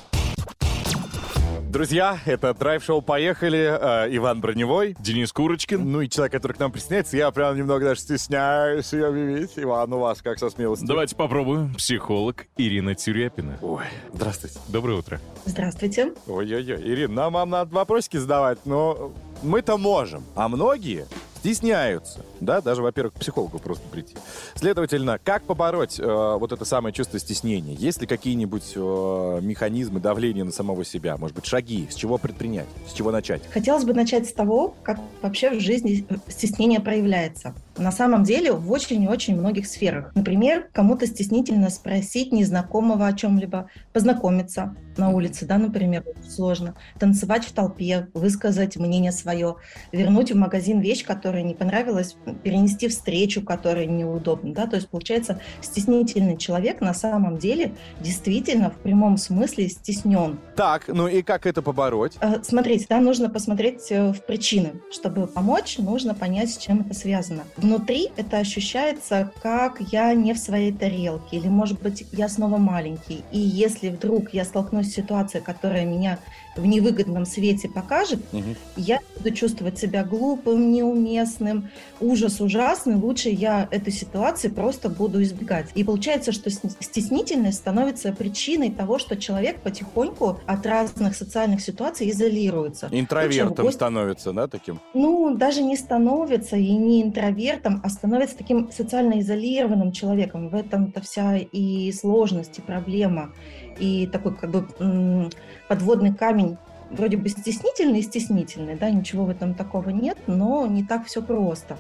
[1.70, 3.78] Друзья, это драйв-шоу «Поехали».
[3.80, 4.96] Э, Иван Броневой.
[5.00, 5.92] Денис Курочкин.
[5.92, 9.52] Ну и человек, который к нам присоединяется, я прям немного даже стесняюсь ее объявить.
[9.56, 10.88] Иван, у вас как со смелостью?
[10.88, 11.76] Давайте попробуем.
[11.76, 13.60] Психолог Ирина Тюряпина.
[13.62, 14.58] Ой, здравствуйте.
[14.68, 15.22] Доброе утро.
[15.46, 16.14] Здравствуйте.
[16.26, 21.06] Ой-ой-ой, Ирина, нам вам надо вопросики задавать, но мы-то можем, а многие
[21.40, 24.16] стесняются, да, даже, во-первых, к психологу просто прийти.
[24.56, 27.74] Следовательно, как побороть э, вот это самое чувство стеснения?
[27.76, 31.18] Есть ли какие-нибудь э, механизмы давления на самого себя?
[31.18, 31.88] Может быть, шаги?
[31.90, 32.68] С чего предпринять?
[32.88, 33.42] С чего начать?
[33.52, 37.54] Хотелось бы начать с того, как вообще в жизни стеснение проявляется.
[37.80, 40.12] На самом деле в очень и очень многих сферах.
[40.14, 47.54] Например, кому-то стеснительно спросить незнакомого о чем-либо, познакомиться на улице, да, например, сложно, танцевать в
[47.54, 49.56] толпе, высказать мнение свое,
[49.92, 55.40] вернуть в магазин вещь, которая не понравилась, перенести встречу, которая неудобна, да, то есть получается
[55.62, 60.38] стеснительный человек на самом деле действительно в прямом смысле стеснен.
[60.56, 62.18] Так, ну и как это побороть?
[62.20, 64.74] Э, Смотрите, да, нужно посмотреть э, в причины.
[64.92, 67.44] Чтобы помочь, нужно понять, с чем это связано.
[67.70, 73.22] Внутри это ощущается, как я не в своей тарелке, или, может быть, я снова маленький.
[73.32, 76.18] И если вдруг я столкнусь с ситуацией, которая меня
[76.56, 78.56] в невыгодном свете покажет, Мгм.
[78.76, 85.68] я буду чувствовать себя глупым, неуместным, ужас ужасный, лучше я этой ситуации просто буду избегать.
[85.76, 92.88] И получается, что стеснительность становится причиной того, что человек потихоньку от разных социальных ситуаций изолируется.
[92.92, 94.80] Интровертом гости- становится, да, таким?
[94.94, 100.50] ну, даже не становится и не интровертом, а становится таким социально изолированным человеком.
[100.50, 103.34] В этом-то вся и сложность, и проблема,
[103.80, 105.30] и такой как бы
[105.68, 106.58] подводный камень
[106.92, 111.22] вроде бы стеснительный и стеснительный, да, ничего в этом такого нет, но не так все
[111.22, 111.78] просто.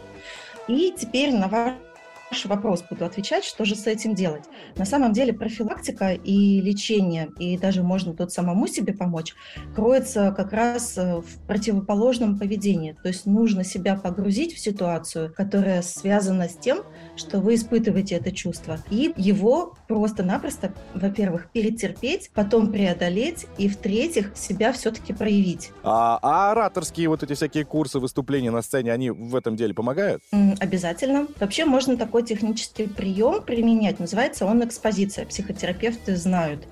[0.68, 1.74] И теперь на ваш
[2.46, 4.44] вопрос буду отвечать, что же с этим делать.
[4.76, 9.34] На самом деле профилактика и лечение, и даже можно тут самому себе помочь,
[9.76, 12.96] кроется как раз э, в противоположном поведении.
[13.02, 16.80] То есть нужно себя погрузить в ситуацию, которая связана с тем,
[17.16, 24.72] что вы испытываете это чувство, и его просто-напросто, во-первых, перетерпеть, потом преодолеть, и в-третьих, себя
[24.72, 25.72] все-таки проявить.
[25.84, 30.22] А, а ораторские вот эти всякие курсы, выступления на сцене, они в этом деле помогают?
[30.32, 31.28] М, Обязательно.
[31.40, 34.00] Вообще можно такой технический прием применять.
[34.00, 35.26] Называется он экспозиция.
[35.26, 36.66] Психотерапевты знают.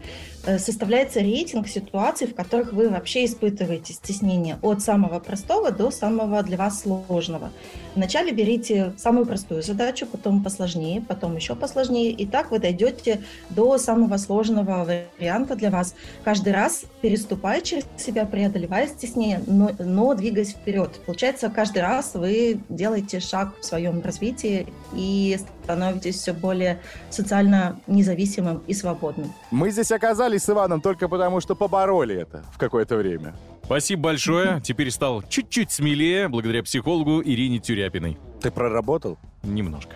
[0.48, 4.58] Э, Составляется рейтинг ситуаций, в которых вы вообще испытываете стеснение.
[4.62, 7.52] От самого простого до самого для вас сложного.
[7.96, 12.12] Вначале берите самую простую задачу, потом посложнее, потом еще посложнее.
[12.12, 14.86] И так вы дойдете до самого сложного
[15.20, 15.96] варианта для вас.
[16.24, 20.92] Каждый раз переступая через себя, преодолевая стеснение, но, но двигаясь вперед.
[21.06, 28.64] Получается, каждый раз вы делаете шаг в своем развитии и становитесь все более социально независимым
[28.68, 29.34] и свободным.
[29.52, 33.36] Мы здесь оказались с Иваном только потому, что побороли это в какое-то время.
[33.66, 34.62] Спасибо большое.
[34.64, 38.18] Теперь стал чуть-чуть смелее благодаря психологу Ирине Тюряпиной.
[38.42, 39.18] Ты проработал?
[39.44, 39.92] Немножко.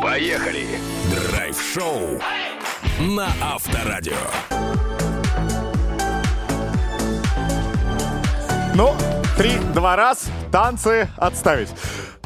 [0.00, 0.64] Поехали!
[1.32, 2.20] Драйв-шоу
[3.00, 4.12] на Авторадио.
[8.76, 8.94] Ну,
[9.36, 11.70] три, два раз, танцы отставить.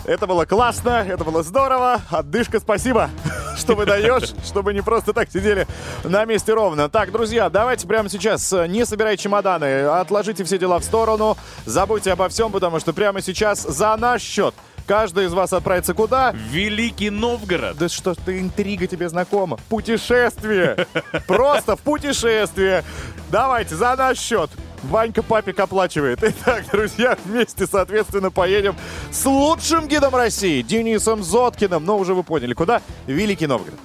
[0.05, 2.01] Это было классно, это было здорово.
[2.11, 3.11] Отдышка, спасибо,
[3.57, 5.67] что вы даешь, чтобы не просто так сидели
[6.03, 6.89] на месте ровно.
[6.89, 11.37] Так, друзья, давайте прямо сейчас э, не собирай чемоданы, отложите все дела в сторону,
[11.67, 14.55] забудьте обо всем, потому что прямо сейчас за наш счет
[14.89, 16.35] каждый из вас отправится куда?
[16.51, 17.77] Великий Новгород.
[17.79, 19.59] Да что ты, интрига тебе знакома.
[19.69, 20.89] Путешествие.
[21.29, 22.83] Просто в путешествие.
[23.31, 24.51] Давайте, за наш счет.
[24.83, 26.19] Ванька папик оплачивает.
[26.23, 28.77] Итак, друзья, вместе, соответственно, поедем
[29.11, 31.85] с лучшим гидом России, Денисом Зоткиным.
[31.85, 32.83] Но уже вы поняли, куда?
[33.07, 33.79] Великий Новгород.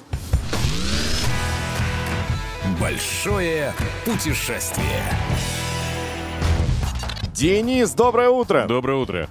[2.80, 3.74] Большое
[4.06, 5.04] путешествие.
[7.34, 8.66] Денис, доброе утро.
[8.68, 9.30] Доброе утро.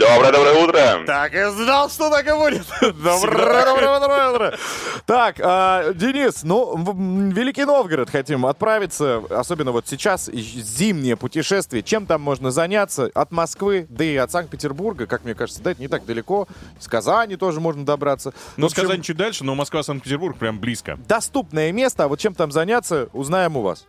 [0.00, 1.04] Доброе-доброе утро.
[1.06, 2.66] Так и знал, что так и будет.
[2.80, 4.58] Доброе, доброе, доброе утро.
[5.04, 11.82] Так, а, Денис, ну, в Великий Новгород хотим отправиться, особенно вот сейчас, зимнее путешествие.
[11.82, 13.10] Чем там можно заняться?
[13.12, 16.48] От Москвы, да и от Санкт-Петербурга, как мне кажется, да, это не так далеко.
[16.78, 18.32] С Казани тоже можно добраться.
[18.56, 20.98] Ну, общем, сказать чуть дальше, но Москва-Санкт-Петербург прям близко.
[21.06, 23.86] Доступное место, а вот чем там заняться, узнаем у вас.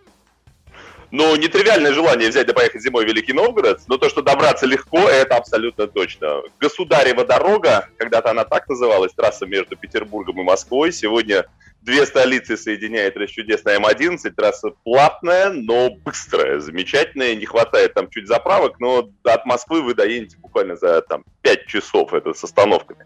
[1.12, 4.98] Ну, нетривиальное желание взять да поехать зимой в Великий Новгород, но то, что добраться легко,
[4.98, 6.42] это абсолютно точно.
[6.58, 11.48] Государева дорога, когда-то она так называлась, трасса между Петербургом и Москвой, сегодня
[11.82, 14.30] две столицы соединяет расчудесная М11.
[14.32, 17.36] Трасса платная, но быстрая, замечательная.
[17.36, 22.14] Не хватает там чуть заправок, но от Москвы вы доедете буквально за там, 5 часов.
[22.14, 23.06] Это с остановками.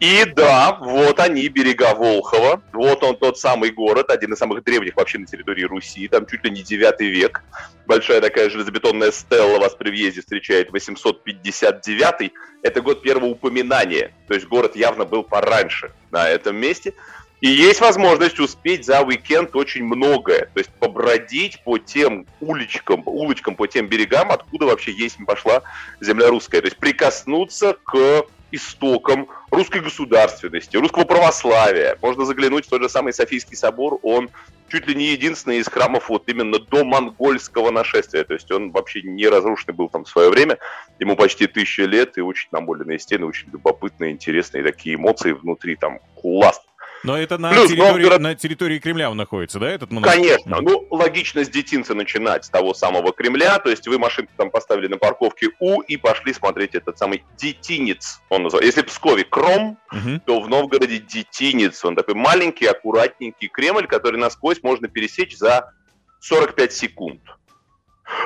[0.00, 2.62] И да, вот они, берега Волхова.
[2.72, 6.08] Вот он тот самый город, один из самых древних вообще на территории Руси.
[6.08, 7.42] Там чуть ли не 9 век.
[7.86, 12.32] Большая такая железобетонная стелла вас при въезде встречает 859.
[12.62, 14.12] Это год первого упоминания.
[14.28, 16.94] То есть город явно был пораньше на этом месте.
[17.42, 20.48] И есть возможность успеть за уикенд очень многое.
[20.54, 25.62] То есть побродить по тем уличкам, улочкам, по тем берегам, откуда вообще есть пошла
[26.00, 26.60] земля русская.
[26.60, 31.98] То есть прикоснуться к истокам русской государственности, русского православия.
[32.00, 33.98] Можно заглянуть в тот же самый Софийский собор.
[34.04, 34.30] Он
[34.68, 38.22] чуть ли не единственный из храмов вот именно до монгольского нашествия.
[38.22, 40.58] То есть он вообще не разрушенный был там в свое время.
[41.00, 45.74] Ему почти тысяча лет и очень намоленные стены, очень любопытные, интересные такие эмоции внутри.
[45.74, 46.71] Там классно.
[47.04, 50.20] Но это на, Плюс территории, Новгород- на территории Кремля он находится, да, этот монастырь?
[50.22, 50.60] Конечно.
[50.60, 53.58] Ну, логично с детинца начинать, с того самого Кремля.
[53.58, 58.20] То есть вы машинку там поставили на парковке У и пошли смотреть этот самый детинец.
[58.28, 58.66] Он называется.
[58.66, 60.20] Если в Пскове Кром, Мгм.
[60.20, 61.84] то в Новгороде детинец.
[61.84, 65.72] Он такой маленький, аккуратненький Кремль, который насквозь можно пересечь за
[66.20, 67.20] 45 секунд.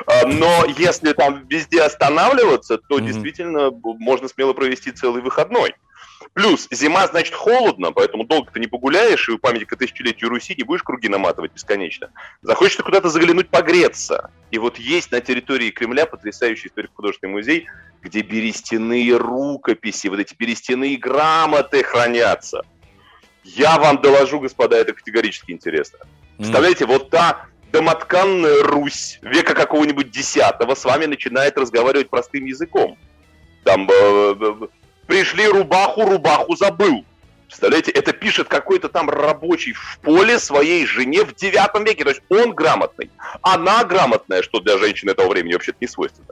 [0.05, 3.05] А, Но если там везде останавливаться, то Мгм.
[3.07, 5.73] действительно можно смело провести целый выходной.
[6.33, 10.63] Плюс зима, значит, холодно, поэтому долго ты не погуляешь, и у памятника тысячелетию Руси не
[10.63, 12.11] будешь круги наматывать бесконечно.
[12.41, 14.31] Захочется куда-то заглянуть погреться.
[14.51, 17.67] И вот есть на территории Кремля потрясающий историко-художественный музей,
[18.01, 22.63] где берестяные рукописи, вот эти берестяные грамоты хранятся.
[23.43, 25.99] Я вам доложу, господа, это категорически интересно.
[26.37, 32.97] Представляете, вот та домотканная Русь века какого-нибудь десятого с вами начинает разговаривать простым языком.
[33.63, 34.67] Там э, э,
[35.07, 37.03] пришли рубаху, рубаху забыл.
[37.47, 42.03] Представляете, это пишет какой-то там рабочий в поле своей жене в девятом веке.
[42.03, 43.09] То есть он грамотный,
[43.41, 46.27] она грамотная, что для женщины этого времени вообще-то не свойственно.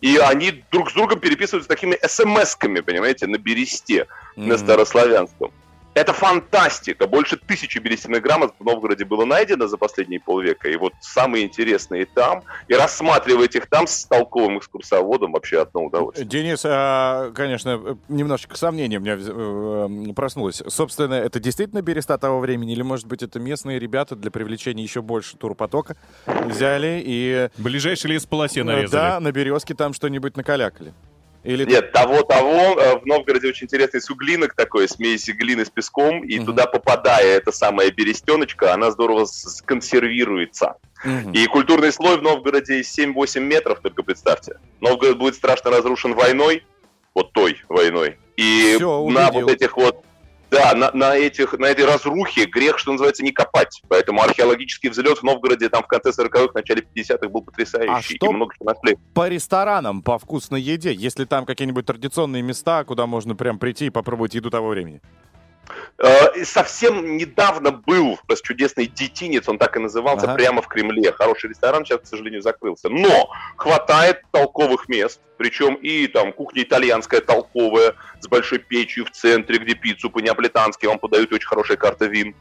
[0.00, 4.58] И они друг с другом переписываются такими смс-ками, понимаете, на бересте, на Мгм.
[4.58, 5.52] старославянском.
[5.96, 7.06] Это фантастика.
[7.06, 10.68] Больше тысячи берестяных грамот в Новгороде было найдено за последние полвека.
[10.68, 12.42] И вот самые интересные там.
[12.68, 16.28] И рассматривать их там с толковым экскурсоводом вообще одно удовольствие.
[16.28, 20.62] Денис, а, конечно, немножечко сомнений у меня э, проснулось.
[20.68, 25.00] Собственно, это действительно береста того времени, или, может быть, это местные ребята для привлечения еще
[25.00, 27.48] больше турпотока взяли и...
[27.56, 28.90] Ближайший лес полосе э, нарезали.
[28.90, 30.92] Да, на березке там что-нибудь накалякали.
[31.46, 32.80] Или Нет, того-того.
[32.80, 36.24] э, В Новгороде очень интересный суглинок такой, смесь глины с песком.
[36.24, 36.46] И Мгм.
[36.46, 40.74] туда попадая эта самая берестеночка, она здорово с- консервируется.
[41.04, 41.32] Мгм.
[41.32, 44.58] И культурный слой в Новгороде 7-8 метров, только представьте.
[44.80, 46.64] Новгород будет страшно разрушен войной,
[47.14, 48.18] вот той войной.
[48.36, 50.04] И Всё, на вот этих вот,
[50.56, 53.82] да, на, на этих, на этой разрухе грех, что называется, не копать.
[53.88, 57.90] Поэтому археологический взлет в Новгороде там в конце 40-х, начале 50-х был потрясающий.
[57.92, 58.96] А что- И много чего нашли.
[59.14, 63.90] по ресторанам, по вкусной еде, если там какие-нибудь традиционные места, куда можно прям прийти и
[63.90, 65.00] попробовать еду того времени.
[65.98, 70.34] Э, Совсем недавно был чудесный детинец, он так и назывался, Ага.
[70.34, 71.12] прямо в Кремле.
[71.12, 72.88] Хороший ресторан сейчас, к сожалению, закрылся.
[72.88, 79.58] Но хватает толковых мест, причем и там кухня итальянская толковая, с большой печью в центре,
[79.58, 82.34] где пиццу по-неаполитански вам подают, очень хорошая карта вин.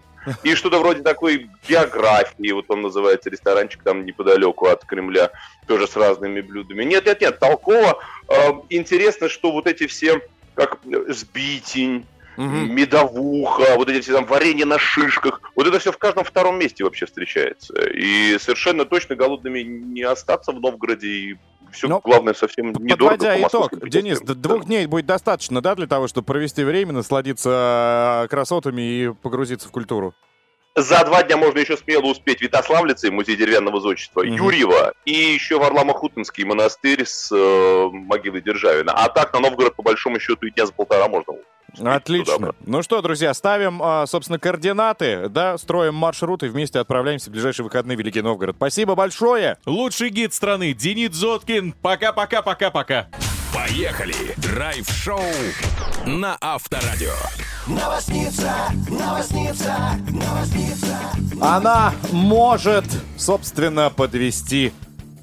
[0.43, 5.29] И что-то вроде такой географии, вот он называется ресторанчик там неподалеку от Кремля,
[5.67, 6.83] тоже с разными блюдами.
[6.83, 7.99] Нет, нет, нет, толково.
[8.27, 10.21] Э, Интересно, что вот эти все,
[10.55, 12.05] как э, сбитень,
[12.37, 12.73] Мгм.
[12.75, 15.41] медовуха, вот эти все там варенье на шишках.
[15.55, 17.73] Вот это все в каждом втором месте вообще встречается.
[17.89, 21.07] И совершенно точно голодными не остаться в Новгороде.
[21.07, 21.35] И
[21.71, 23.11] все, Ну, главное, совсем недорого.
[23.17, 24.41] Подводя по итог, Денис, прикидкам.
[24.41, 29.13] д- двух дней будет достаточно, да, для того, чтобы провести время, насладиться э, красотами и
[29.13, 30.13] погрузиться в культуру?
[30.77, 34.33] За два дня можно еще смело успеть Витославлицы, музей деревянного зодчества, Мгм.
[34.35, 38.91] Юрьева и еще Варлама-Хутинский монастырь с э, могилой Державина.
[38.91, 41.33] А так на Новгород, по большому счету, и дня за полтора можно
[41.83, 42.53] Отлично.
[42.65, 47.63] Ну что, друзья, ставим, а, собственно, координаты, да, строим маршрут и вместе отправляемся в ближайшие
[47.63, 48.55] выходные в Великий Новгород.
[48.55, 49.57] Спасибо большое!
[49.65, 51.73] Лучший гид страны Денис Зоткин.
[51.81, 53.07] Пока-пока-пока-пока.
[53.53, 54.13] Поехали!
[54.37, 55.21] Драйв-шоу
[56.05, 57.13] на Авторадио.
[61.41, 62.85] Она может,
[63.17, 64.71] собственно, подвести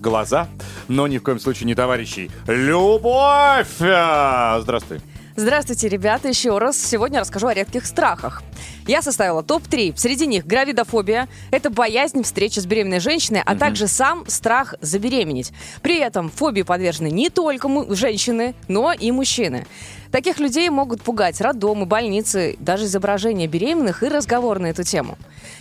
[0.01, 0.49] глаза,
[0.89, 2.31] но ни в коем случае не товарищей.
[2.47, 3.77] Любовь!
[3.79, 5.01] Здравствуй.
[5.35, 6.77] Здравствуйте, ребята, еще раз.
[6.79, 8.43] Сегодня расскажу о редких страхах.
[8.87, 9.95] Я составила топ-3.
[9.97, 11.27] Среди них гравидофобия.
[11.51, 15.53] Это боязнь встречи с беременной женщиной, а также сам страх забеременеть.
[15.81, 19.67] При этом фобии подвержены не только женщины, но и мужчины.
[20.11, 25.17] Таких людей могут пугать роддомы, больницы, даже изображения беременных и разговор на эту тему.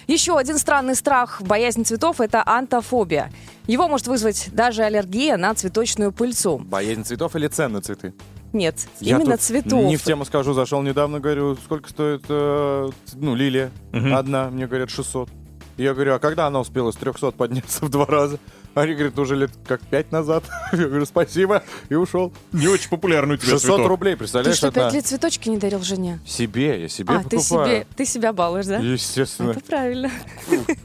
[0.07, 3.31] Еще один странный страх, боязнь цветов– это антофобия.
[3.67, 6.57] Его может вызвать даже аллергия на цветочную пыльцу.
[6.57, 8.13] Боязнь цветов или цен на цветы?
[8.54, 9.84] Нет, Я именно тут цветов.
[9.86, 14.14] Не в тему скажу, зашел недавно, говорю, сколько стоит, э, ну, лилия Мгм.
[14.16, 15.30] одна, мне говорят, 600.
[15.78, 18.40] Я говорю, а когда она успела с 300 подняться в два раза?
[18.74, 20.44] Они говорят, уже лет как пять назад.
[20.74, 22.32] Я говорю, спасибо, и ушел.
[22.54, 23.88] Не очень популярный у тебя 600 цветок.
[23.88, 24.84] рублей, Ты представляешь, что, одна?
[24.84, 26.20] пять лет цветочки не дарил жене?
[26.26, 27.68] Себе, я себе а, ты покупаю.
[27.68, 28.78] себе, ты себя балуешь, да?
[28.78, 29.52] Естественно.
[29.52, 30.10] Это правильно.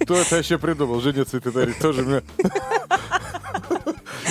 [0.01, 1.01] Кто это вообще придумал?
[1.01, 2.23] Жене цветы дарить тоже мне.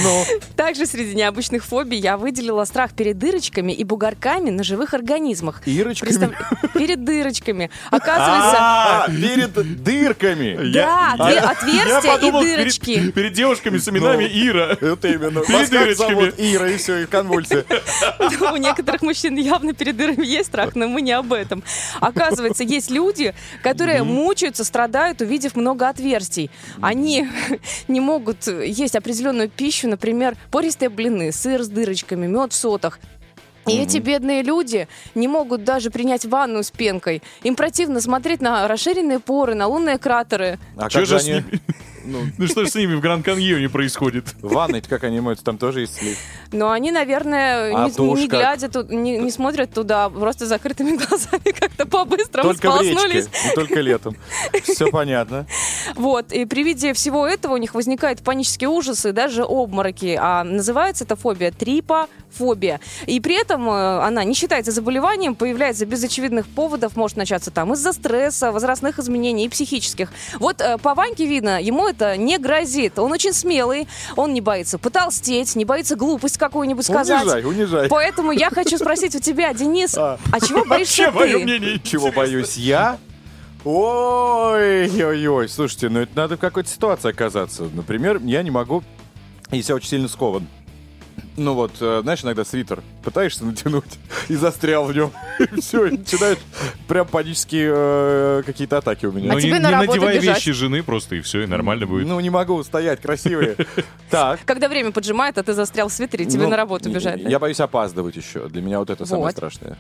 [0.04, 5.62] Ну, Также среди необычных фобий я выделила страх перед дырочками и бугорками на живых организмах.
[5.66, 6.10] Ирочками.
[6.10, 7.70] Представ- Перед дырочками.
[7.92, 10.72] Оказывается, А, перед дырками.
[10.74, 13.12] да, Я- отверстия и перед- дырочки.
[13.12, 14.48] Перед девушками с именами Ну.
[14.50, 14.78] Ира.
[14.82, 15.42] Это именно.
[15.42, 16.34] Перед дырочками.
[16.38, 17.64] Ира, и все, и конвульсия.
[18.54, 21.64] У некоторых мужчин явно перед дырами есть страх, но мы не об этом.
[22.00, 26.50] Оказывается, есть люди, которые мучаются, страдают, увидев много отверстий.
[26.82, 27.28] Они
[27.88, 33.00] не могут есть определенную пищу, например, пористые блины, сыр с дырочками, мед в сотах.
[33.68, 37.24] И эти бедные люди не могут даже принять ванну с пенкой.
[37.42, 40.60] Им противно смотреть на расширенные поры, на лунные кратеры.
[40.78, 41.34] А Чё как же же с они...
[41.34, 41.62] ними?
[42.06, 44.26] Ну, Ну что ж с ними в Гранд-Каньоне происходит?
[44.42, 46.18] ванной как они моются, там тоже есть слив.
[46.52, 51.52] Но они, наверное, А не, не глядя, тут, не, не смотрят туда, просто закрытыми глазами
[51.52, 53.26] как-то по-быстрому Только в сполоснулись.
[53.26, 54.16] речке, только летом.
[54.64, 55.46] Все понятно.
[55.96, 60.18] Вот, и при виде всего этого у них возникают панические ужасы, даже обмороки.
[60.20, 61.52] А называется эта фобия
[62.36, 62.80] трипофобия.
[63.06, 67.74] И при этом э, она не считается заболеванием, появляется без очевидных поводов, может начаться там
[67.74, 70.12] из-за стресса, возрастных изменений и психических.
[70.40, 73.00] Вот э, по Ваньке видно, ему это не грозит.
[73.00, 77.24] Он очень смелый, он не боится потолстеть, не боится глупость какую-нибудь сказать.
[77.24, 77.88] Унижай, унижай.
[77.90, 80.18] Поэтому я хочу спросить у тебя, Денис, А.
[80.32, 81.44] а чего боишься Вообще, мое ты?
[81.44, 81.80] мнение.
[81.84, 82.98] Чего боюсь я?
[83.64, 87.64] Ой-ой-ой, слушайте, ну это надо в какой-то ситуации оказаться.
[87.74, 88.84] Например, я не могу,
[89.52, 90.48] если я очень сильно скован.
[91.38, 95.12] Ну вот, э, знаешь, иногда свитер пытаешься натянуть и застрял в нем.
[95.40, 96.38] И все, начинаешь
[96.88, 99.30] прям панические э, какие-то атаки у меня.
[99.32, 100.38] А Ну, не, тебе на не надевай бежать.
[100.38, 102.08] вещи жены просто, и все, и нормально будет.
[102.08, 103.56] Ну, не могу стоять, красивые.
[104.10, 104.40] Так.
[104.46, 107.22] Когда время поджимает, а ты застрял в свитере, тебе Ну, на работу бежать.
[107.24, 107.30] да?
[107.30, 108.48] Я боюсь опаздывать еще.
[108.48, 109.78] Для меня вот это самое страшное.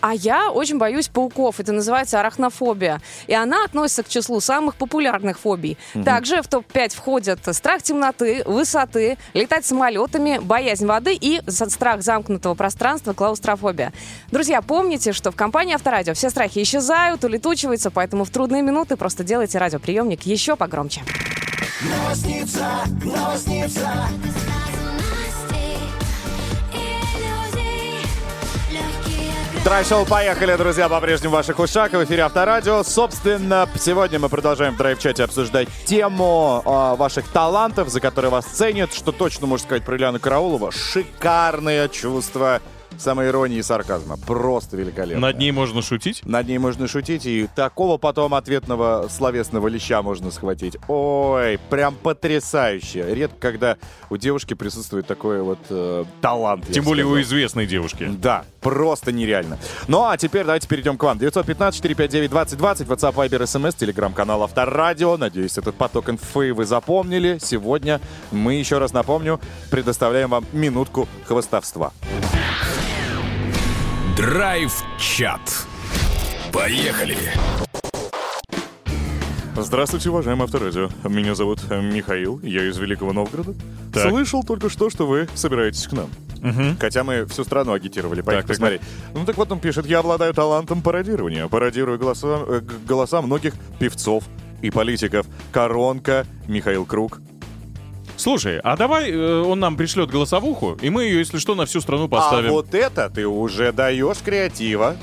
[0.00, 1.60] А я очень боюсь пауков.
[1.60, 3.00] Это называется арахнофобия.
[3.26, 5.78] И она относится к числу самых популярных фобий.
[6.04, 12.67] Также в топ-5 входят страх темноты, высоты, летать самолетами, боязнь воды и страх замкнутого пространства,
[13.14, 13.92] клаустрофобия.
[14.30, 19.24] Друзья, помните, что в компании Авторадио все страхи исчезают, улетучиваются, поэтому в трудные минуты просто
[19.24, 21.02] делайте радиоприемник еще погромче.
[29.68, 31.92] Драйв-шоу «Поехали», друзья, по-прежнему в ваших ушах.
[31.92, 32.82] В эфире Авторадио.
[32.82, 38.94] Собственно, сегодня мы продолжаем в драйв-чате обсуждать тему а, ваших талантов, за которые вас ценят.
[38.94, 40.72] Что точно можно сказать про Ильяну Караулова.
[40.72, 42.62] Шикарное чувство
[42.98, 44.16] самоиронии и сарказма.
[44.16, 45.28] Просто великолепно.
[45.28, 46.22] Над ней можно шутить?
[46.24, 50.76] Над ней можно шутить, и такого потом ответного словесного леща можно схватить.
[50.88, 53.14] Ой, прям потрясающе.
[53.14, 53.76] Редко, когда
[54.10, 56.66] у девушки присутствует такой вот э, талант.
[56.70, 57.22] Тем более у сказал.
[57.22, 58.10] известной девушки.
[58.18, 59.58] Да, просто нереально.
[59.86, 61.18] Ну а теперь давайте перейдем к вам.
[61.18, 65.16] 915-459-2020, WhatsApp, Viber, SMS, телеграм-канал Авторадио.
[65.16, 67.38] Надеюсь, этот поток инфы вы запомнили.
[67.40, 71.92] Сегодня мы, еще раз напомню, предоставляем вам минутку хвостовства.
[74.18, 75.64] Драйв-чат.
[76.52, 77.16] Поехали.
[79.54, 80.88] Здравствуйте, уважаемый Авторадио.
[81.04, 83.54] Меня зовут э, Михаил, я из Великого Новгорода.
[83.94, 84.10] Так.
[84.10, 86.10] Слышал только что, что вы собираетесь к нам.
[86.42, 86.76] Мгм.
[86.80, 88.80] Хотя мы всю страну агитировали, поехать так, посмотреть.
[89.14, 91.46] Ну так вот он пишет, я обладаю талантом пародирования.
[91.46, 94.24] Пародирую голоса, э, голоса многих певцов
[94.62, 95.26] и политиков.
[95.52, 97.20] Коронка, Михаил Круг.
[98.18, 101.80] Слушай, а давай э, он нам пришлет голосовуху, и мы ее, если что, на всю
[101.80, 102.50] страну поставим.
[102.50, 104.96] А вот это ты уже даешь креатива.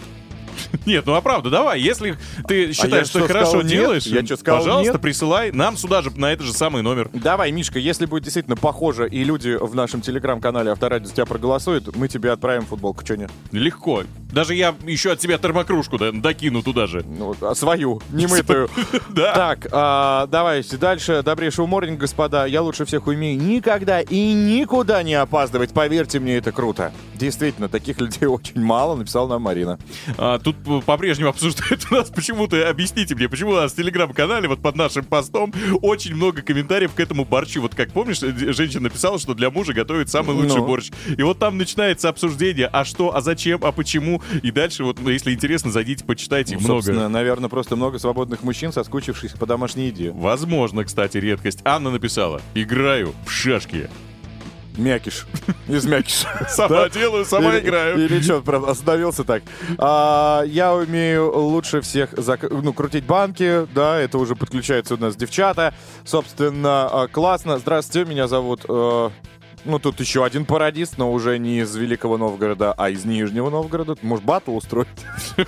[0.85, 4.99] Нет, ну а правда, давай, если ты я считаешь, что, что, хорошо делаешь, что, пожалуйста,
[4.99, 7.09] присылай нам сюда же, на этот же самый номер.
[7.13, 12.07] Давай, Мишка, если будет действительно похоже, и люди в нашем телеграм-канале Авторадио тебя проголосуют, мы
[12.07, 13.03] тебе отправим футболку.
[13.03, 13.31] Че нет?
[13.51, 14.03] Легко.
[14.31, 17.05] Даже я еще от тебя термокружку докину туда же.
[17.05, 18.69] Ну, а свою, не мытую.
[19.09, 19.33] Да.
[19.33, 21.21] Так, а, давайте дальше.
[21.23, 22.45] Добрейшего морнинга, господа.
[22.45, 25.73] Я лучше всех умею никогда и никуда не опаздывать.
[25.73, 26.91] Поверьте мне, это круто.
[27.13, 29.79] Действительно, таких людей очень мало, написала нам Марина.
[30.17, 34.61] А, тут по-прежнему обсуждают у нас почему-то, объясните мне, почему у нас в телеграм-канале, вот
[34.61, 37.61] под нашим постом, очень много комментариев к этому борщу.
[37.61, 40.67] Вот как помнишь, э, женщина написала, что для мужа готовит самый лучший Ну.
[40.67, 40.91] борщ.
[41.17, 44.21] И вот там начинается обсуждение, а что, а зачем, а почему.
[44.43, 47.09] И дальше, вот, ну, если интересно, зайдите, почитайте, их много.
[47.09, 50.11] Наверное, просто много свободных мужчин, соскучившихся по домашней еде.
[50.11, 51.59] Возможно, кстати, редкость.
[51.63, 53.89] Анна написала, играю в шашки.
[54.77, 55.25] Мякиш.
[55.67, 56.47] Из мякиша.
[56.49, 58.03] Сама делаю, сама играю.
[58.03, 59.43] Или что, правда, остановился так.
[59.77, 62.09] А, я умею лучше всех
[62.49, 65.73] ну, крутить банки, да, это уже подключаются у нас девчата.
[66.03, 67.57] Собственно, а, классно.
[67.57, 68.65] Здравствуйте, меня зовут...
[69.65, 73.49] э, ну, тут еще один пародист, но уже не из Великого Новгорода, а из Нижнего
[73.49, 73.95] Новгорода.
[74.01, 74.87] Может, батл устроить?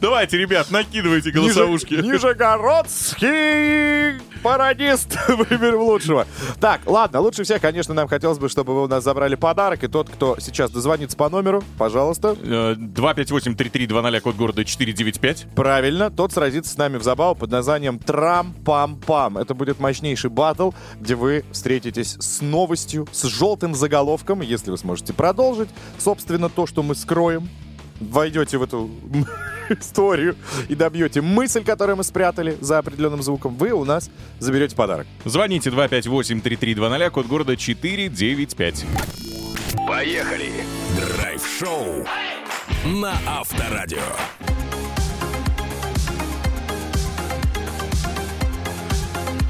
[0.00, 1.94] Давайте, ребят, накидывайте голосовушки.
[1.94, 5.16] Нижегородский пародист.
[5.28, 6.26] Выберем лучшего.
[6.60, 9.82] Так, ладно, лучше всех, конечно, нам хотелось бы, чтобы вы у нас забрали подарок.
[9.84, 15.46] И тот, кто сейчас дозвонится по номеру, пожалуйста, Э, 258-3320, код города 495.
[15.54, 19.40] правильно, тот сразится с нами в забаву под названием Трам-пам-пам.
[19.40, 25.12] Это будет мощнейший батл, где вы встретитесь с новостью, с желтым заголовком, если вы сможете
[25.12, 25.68] продолжить.
[25.98, 27.48] Собственно, то, что мы скроем,
[28.00, 28.90] войдете в эту
[29.70, 30.36] историю
[30.68, 35.06] и добьете мысль, которую мы спрятали за определенным звуком, вы у нас заберете подарок.
[35.24, 38.84] Звоните 258-3320, код города 495.
[39.86, 40.50] Поехали!
[40.96, 42.06] Драйв-шоу
[42.84, 43.98] на Авторадио.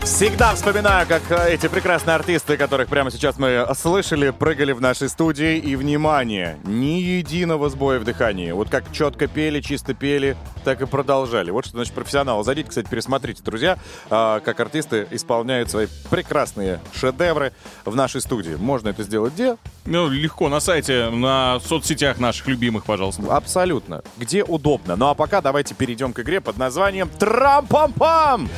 [0.05, 5.09] Всегда вспоминаю, как э, эти прекрасные артисты, которых прямо сейчас мы слышали, прыгали в нашей
[5.09, 5.57] студии.
[5.57, 8.51] И, внимание, ни единого сбоя в дыхании.
[8.53, 11.51] Вот как четко пели, чисто пели, так и продолжали.
[11.51, 12.45] Вот что значит профессионал.
[12.45, 13.79] Зайдите, кстати, пересмотрите, друзья,
[14.11, 17.55] а, как артисты исполняют свои прекрасные шедевры
[17.87, 18.57] в нашей студии.
[18.57, 19.57] Можно это сделать где?
[19.87, 23.23] Ну, легко, на сайте, на соцсетях наших любимых, пожалуйста.
[23.35, 24.03] Абсолютно.
[24.19, 24.97] Где удобно.
[24.97, 28.51] Ну а пока давайте перейдем к игре под названием Трам-пам-пам!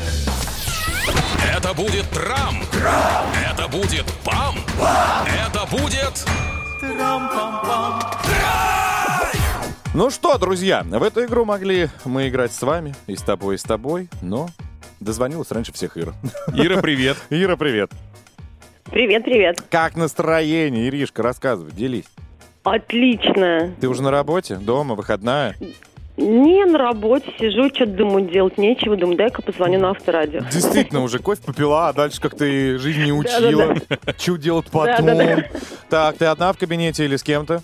[1.57, 2.63] Это будет трам.
[3.51, 4.57] Это будет пам.
[5.27, 6.25] Это будет...
[9.95, 13.59] Ну что, друзья, в эту игру могли мы играть с вами, и с тобой, и
[13.59, 14.49] с тобой, но
[15.01, 16.13] дозвонилась раньше всех Ира.
[16.55, 17.17] Ира, привет.
[17.31, 17.91] Ира, привет.
[18.85, 19.63] Привет, привет.
[19.71, 22.07] Как настроение, Иришка, рассказывай, делись.
[22.63, 23.73] Отлично.
[23.81, 25.57] Ты уже на работе, дома, выходная?
[26.17, 28.97] Не на работе сижу, что-то думаю, делать нечего.
[28.97, 30.41] Думаю, дай-ка позвоню на авторадио.
[30.51, 33.77] Действительно, уже кофе попила, а дальше как ты жизнь не учила.
[34.19, 35.07] Что делать потом?
[35.91, 37.63] Так, ты одна в кабинете или с кем-то?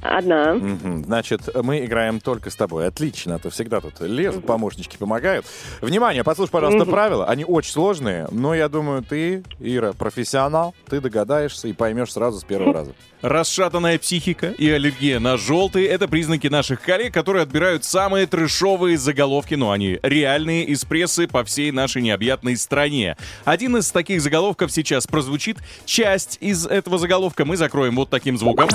[0.00, 0.56] Одна.
[1.04, 2.86] Значит, мы играем только с тобой.
[2.86, 5.46] Отлично, а то всегда тут лезут, помощнички помогают.
[5.80, 7.26] Внимание, послушай, пожалуйста, правила.
[7.26, 12.44] Они очень сложные, но я думаю, ты, Ира, профессионал, ты догадаешься и поймешь сразу с
[12.44, 12.92] первого раза.
[13.24, 19.54] Расшатанная психика и аллергия на желтый— это признаки наших коллег, которые отбирают самые трешовые заголовки,
[19.54, 23.16] но они реальные из прессы по всей нашей необъятной стране.
[23.46, 25.56] Один из таких заголовков сейчас прозвучит.
[25.86, 28.68] Часть из этого заголовка мы закроем вот таким звуком.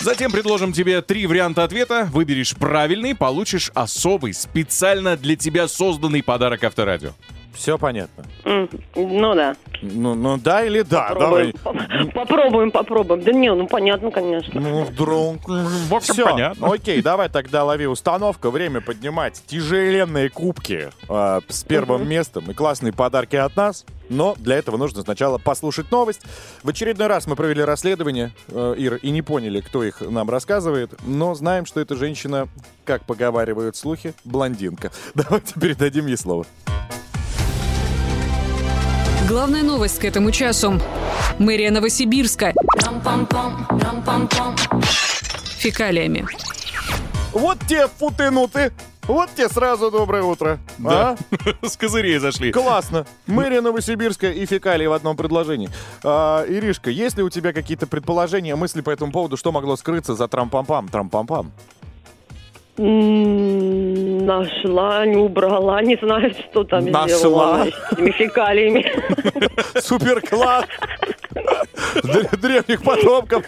[0.00, 2.08] Затем предложим тебе три варианта ответа.
[2.10, 7.10] Выберешь правильный, получишь особый, специально для тебя созданный подарок Авторадио.
[7.58, 8.24] Все понятно?
[8.44, 9.56] М, Ну да.
[9.82, 11.52] Ну, ну да или да, давай.
[11.52, 12.10] Попробуем.
[12.12, 13.22] Попробуем, попробуем.
[13.22, 14.60] Да не, ну понятно, конечно.
[14.60, 15.38] Ну, вдруг.
[15.48, 16.72] В общем, Все, понятно.
[16.72, 18.52] окей, давай тогда лови установка.
[18.52, 23.84] Время поднимать тяжеленные кубки э, с первым местом и классные подарки от нас.
[24.08, 26.22] Но для этого нужно сначала послушать новость.
[26.62, 30.92] В очередной раз мы провели расследование, э, Ир, и не поняли, кто их нам рассказывает.
[31.06, 32.46] Но знаем, что эта женщина,
[32.84, 34.92] как поговаривают слухи, блондинка.
[35.14, 36.46] Давайте передадим ей слово.
[39.28, 40.80] Главная новость к этому часу.
[41.38, 42.54] Мэрия Новосибирска.
[45.58, 46.26] Фекалиями.
[47.32, 48.72] Вот те футынуты!
[49.02, 50.58] Вот те сразу доброе утро.
[50.78, 51.16] Да.
[51.62, 51.66] А?
[51.68, 52.52] С козырей зашли.
[52.52, 53.06] Классно.
[53.26, 55.68] Мэрия Новосибирска и фекалии в одном предложении.
[56.02, 60.14] А, Иришка, есть ли у тебя какие-то предположения, мысли по этому поводу, что могло скрыться
[60.14, 60.88] за трампам-пам?
[60.88, 61.52] Трампам-пам.
[64.28, 67.08] Нашла, не убрала, не знаю, что там Нашла.
[67.08, 68.84] сделала с этими фекалиями.
[69.80, 70.66] Супер класс!
[72.40, 73.44] Древних потомков.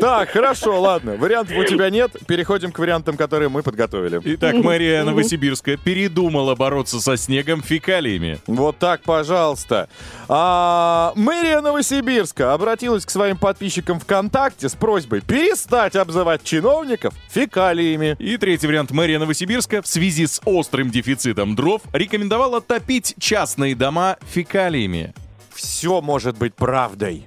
[0.00, 1.16] Так, хорошо, ладно.
[1.16, 2.12] Вариантов у тебя нет.
[2.26, 4.20] Переходим к вариантам, которые мы подготовили.
[4.24, 8.38] Итак, Мария Новосибирская передумала бороться со снегом фекалиями.
[8.46, 9.88] Вот так, пожалуйста.
[10.28, 18.16] А, мэрия Новосибирска обратилась к своим подписчикам ВКонтакте с просьбой перестать обзывать чиновников фекалиями.
[18.18, 18.92] И третий вариант.
[18.92, 25.12] Мэрия Новосибирска в связи с острым дефицитом дров рекомендовала топить частные дома фекалиями.
[25.52, 27.26] Все может быть правдой.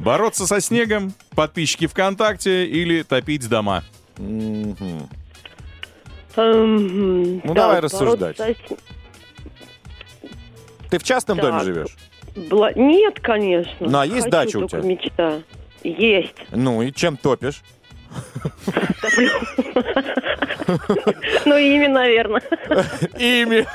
[0.00, 3.82] Бороться со снегом, подписчики ВКонтакте или топить дома?
[4.16, 5.08] Мгм.
[6.36, 8.36] Эм, Ну, давай рассуждать.
[10.90, 11.64] Ты в частном доме Так.
[11.64, 11.96] живешь?
[12.34, 13.74] Бла- Нет, конечно.
[13.88, 14.88] Ну, а есть Хочу, дача у только тебя?
[14.88, 15.42] мечта.
[15.82, 16.34] Есть.
[16.52, 17.62] Ну и чем топишь?
[21.44, 22.42] Ну, ими, наверное.
[23.18, 23.66] Ими.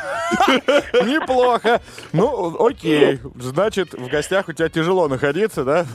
[1.05, 1.81] Неплохо.
[2.11, 3.19] Ну, окей.
[3.35, 5.85] Значит, в гостях у тебя тяжело находиться, да?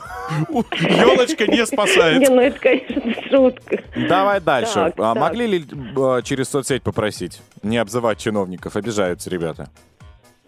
[0.50, 2.28] Елочка не Не, спасает.
[2.28, 3.82] ну это, конечно, шутка.
[4.08, 4.74] Давай дальше.
[4.74, 5.16] Так, а так.
[5.16, 5.64] могли ли
[5.96, 7.40] э, через соцсеть попросить?
[7.62, 9.70] Не обзывать чиновников, обижаются ребята.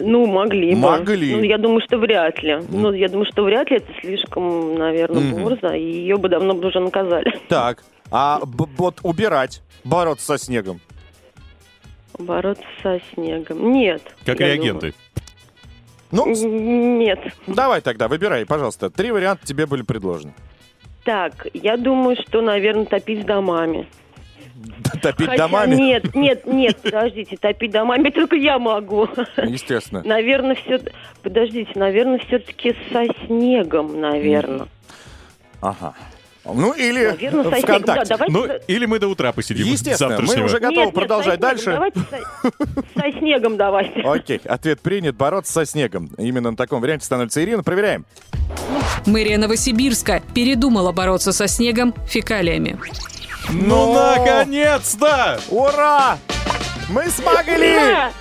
[0.01, 0.80] Ну, могли бы.
[0.80, 1.34] Могли.
[1.36, 2.59] Ну, я думаю, что вряд ли.
[2.68, 5.42] Ну, я думаю, что вряд ли это слишком, наверное, Мгм.
[5.44, 7.32] борзо, и ее бы давно бы уже наказали.
[7.48, 10.80] Так, а б- вот убирать, бороться со снегом.
[12.18, 13.72] Бороться со снегом.
[13.72, 14.03] Нет.
[14.24, 14.94] Как реагенты.
[16.12, 16.26] Ну.
[16.26, 17.20] Нет.
[17.46, 18.90] давай тогда, выбирай, пожалуйста.
[18.90, 20.34] Три варианта тебе были предложены.
[21.05, 23.86] Так, я думаю, что, наверное, топить домами.
[25.02, 25.74] Топить Хотя домами?
[25.74, 29.08] нет, нет, нет, подождите, топить домами только я могу.
[29.36, 30.02] Естественно.
[30.04, 30.80] Наверное, все...
[31.22, 34.68] Подождите, наверное, все-таки со снегом, наверное.
[35.61, 35.94] Ага.
[36.44, 37.82] Ну или Наверное, со снегом.
[37.82, 38.32] Да, давайте...
[38.32, 39.66] Ну, или мы до утра посидим.
[39.66, 41.70] Естественно, мы уже Нет, готовы нет, продолжать со снегом.
[41.70, 41.70] дальше.
[41.70, 42.00] Давайте
[42.94, 43.00] со...
[43.00, 44.00] со снегом давайте.
[44.00, 45.16] Окей, ответ принят.
[45.16, 46.11] Бороться со снегом.
[46.16, 47.62] Именно на таком варианте становится Ирина.
[47.62, 48.06] Проверяем.
[49.06, 52.78] Мэрия Новосибирска передумала бороться со снегом фекалиями.
[53.53, 55.40] Ну, наконец-то!
[55.48, 56.18] Ура!
[56.88, 57.78] Мы смогли!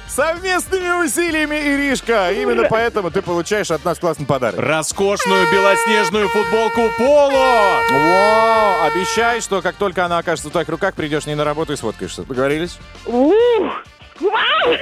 [0.08, 2.32] Совместными усилиями, Иришка!
[2.32, 4.60] Именно поэтому ты получаешь от нас классный подарок.
[4.60, 7.80] Роскошную белоснежную футболку Поло!
[7.90, 8.86] Во!
[8.86, 11.76] Обещай, что как только она окажется в твоих руках, придешь с ней на работу и
[11.76, 12.24] сфоткаешься.
[12.24, 12.78] Договорились?
[13.06, 13.84] Ух!
[14.20, 14.76] Вау!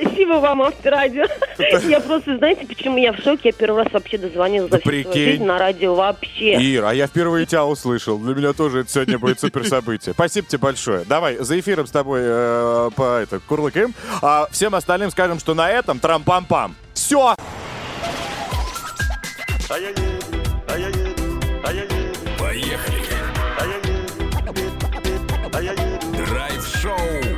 [0.00, 1.26] Спасибо вам, Авторадио.
[1.88, 3.40] Я просто, знаете, почему я в шоке?
[3.48, 6.54] Я первый раз вообще дозвонилась за всю свою жизнь на радио вообще.
[6.60, 8.18] Ир, а я впервые тебя услышал.
[8.18, 10.14] Для меня тоже это сегодня будет супер событие.
[10.14, 11.04] Спасибо тебе большое.
[11.04, 13.94] Давай, за эфиром с тобой э, по это, курлыкаем.
[14.22, 16.74] А всем остальным скажем, что на этом трам-пам-пам.
[16.94, 17.34] Все!
[19.68, 20.10] Поехали.
[26.26, 27.29] Драйв-шоу.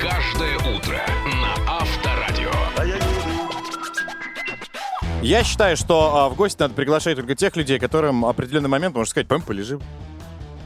[0.00, 1.00] Каждое утро
[1.40, 2.50] на Авторадио.
[5.22, 9.10] Я считаю, что а, в гости надо приглашать только тех людей, которым определенный момент можно
[9.10, 9.80] сказать, пойм, полежим.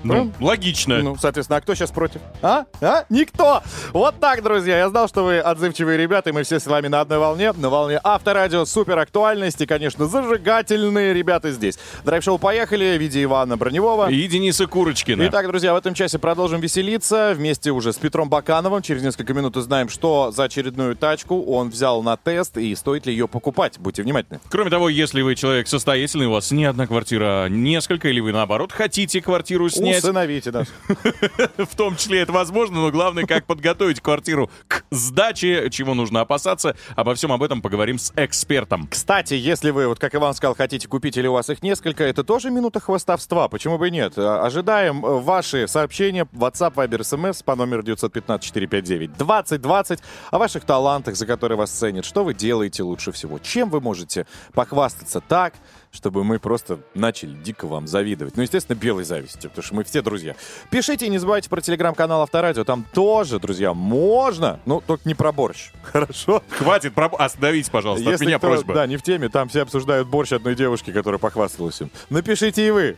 [0.03, 1.03] Ну, логично.
[1.03, 2.21] Ну, соответственно, а кто сейчас против?
[2.43, 2.65] А?
[2.81, 3.05] А?
[3.11, 3.63] Никто!
[3.93, 4.79] Вот так, друзья.
[4.79, 7.53] Я знал, что вы отзывчивые ребята, и мы все с вами на одной волне.
[7.53, 11.79] На волне авторадио, супер актуальности, конечно, зажигательные ребята здесь.
[12.05, 14.11] Драйв-шоу «Поехали» в виде Ивана Броневого.
[14.11, 15.27] И Дениса Курочкина.
[15.29, 18.81] Итак, друзья, в этом часе продолжим веселиться вместе уже с Петром Бакановым.
[18.83, 23.13] Через несколько минут узнаем, что за очередную тачку он взял на тест и стоит ли
[23.13, 23.79] ее покупать.
[23.79, 24.41] Будьте внимательны.
[24.49, 28.33] Кроме того, если вы человек состоятельный, у вас не одна квартира, а несколько, или вы
[28.33, 30.69] наоборот хотите квартиру снять, Усыновите нас.
[31.57, 36.77] в том числе это возможно, но главное, как подготовить квартиру к сдаче, чего нужно опасаться.
[36.97, 38.87] Обо всем об этом поговорим с экспертом.
[38.89, 42.25] Кстати, если вы, вот как Иван сказал, хотите купить или у вас их несколько, это
[42.25, 43.49] тоже минута хвостовства.
[43.49, 44.15] Почему бы и нет?
[44.17, 51.27] А, Ожидаем э, ваши сообщения WhatsApp, Viber, SMS по номеру 915-459-2020 о ваших талантах, за
[51.27, 52.05] которые вас ценят.
[52.05, 53.39] Что вы делаете лучше всего?
[53.39, 55.55] Чем вы можете похвастаться так,
[55.91, 58.37] чтобы мы просто начали дико вам завидовать.
[58.37, 60.37] Ну, естественно, белой завистью, потому что мы все друзья.
[60.71, 62.65] Пишите и не забывайте про телеграм-канал Авторадио.
[62.65, 65.73] Там тоже, друзья, можно, но только не про борщ.
[65.83, 66.43] Хорошо?
[66.51, 68.75] Хватит, проб- остановитесь, пожалуйста, от Если меня кто, просьба.
[68.75, 71.91] Да, не в теме, там все обсуждают борщ одной девушки, которая похвасталась им.
[72.09, 72.97] Напишите и вы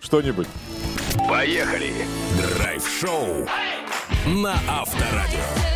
[0.00, 0.48] что-нибудь.
[1.28, 1.92] Поехали.
[2.56, 3.46] Драйв-шоу
[4.26, 5.69] на Авторадио.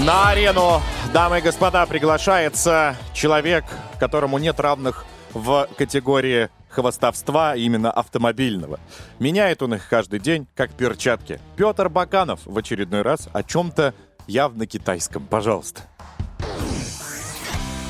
[0.00, 0.80] На арену,
[1.12, 3.64] дамы и господа, приглашается человек,
[4.00, 8.80] которому нет равных в категории хвостовства, именно автомобильного.
[9.18, 11.40] Меняет он их каждый день, как перчатки.
[11.56, 13.92] Петр Баканов в очередной раз о чем-то
[14.26, 15.26] явно китайском.
[15.26, 15.82] Пожалуйста.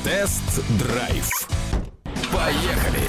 [0.03, 1.29] Тест-драйв.
[2.33, 3.07] Поехали.